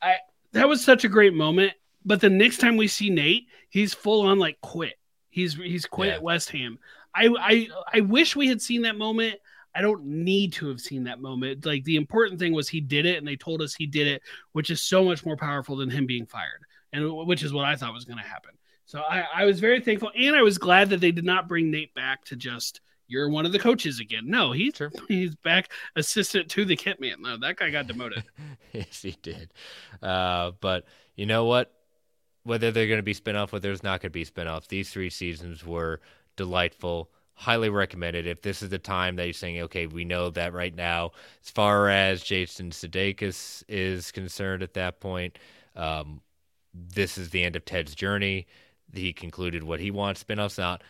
[0.01, 0.15] I
[0.51, 1.73] that was such a great moment.
[2.03, 4.95] But the next time we see Nate, he's full on like quit.
[5.29, 6.15] He's he's quit yeah.
[6.15, 6.79] at West Ham.
[7.15, 9.36] I I I wish we had seen that moment.
[9.74, 11.65] I don't need to have seen that moment.
[11.65, 14.22] Like the important thing was he did it and they told us he did it,
[14.51, 16.63] which is so much more powerful than him being fired.
[16.93, 18.51] And which is what I thought was going to happen.
[18.86, 21.72] So I, I was very thankful and I was glad that they did not bring
[21.72, 24.24] Nate back to just you're one of the coaches again.
[24.28, 24.91] No, he's sure.
[25.07, 27.22] he's back assistant to the kit man.
[27.22, 28.24] No, that guy got demoted.
[28.72, 29.53] yes, he did.
[30.01, 31.74] Uh, but you know what?
[32.43, 35.09] Whether they're going to be spinoff, whether there's not going to be spinoff, these three
[35.09, 35.99] seasons were
[36.38, 37.11] delightful
[37.42, 38.28] highly recommended.
[38.28, 41.12] If this is the time that you're saying, okay, we know that right now,
[41.44, 45.39] as far as Jason Sudeikis is concerned at that point,
[45.76, 46.22] um,
[46.74, 48.46] this is the end of Ted's journey.
[48.94, 50.24] He concluded what he wants.
[50.24, 50.84] Spinoffs out.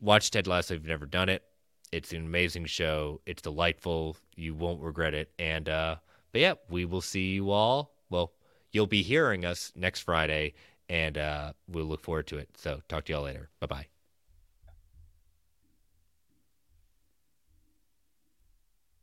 [0.00, 1.44] Watch Ted Lasso if you've never done it.
[1.92, 3.20] It's an amazing show.
[3.24, 4.16] It's delightful.
[4.34, 5.30] You won't regret it.
[5.38, 5.96] And uh,
[6.32, 7.94] but yeah, we will see you all.
[8.10, 8.32] Well,
[8.72, 10.54] you'll be hearing us next Friday,
[10.88, 12.48] and uh, we'll look forward to it.
[12.56, 13.48] So talk to y'all later.
[13.60, 13.93] Bye bye.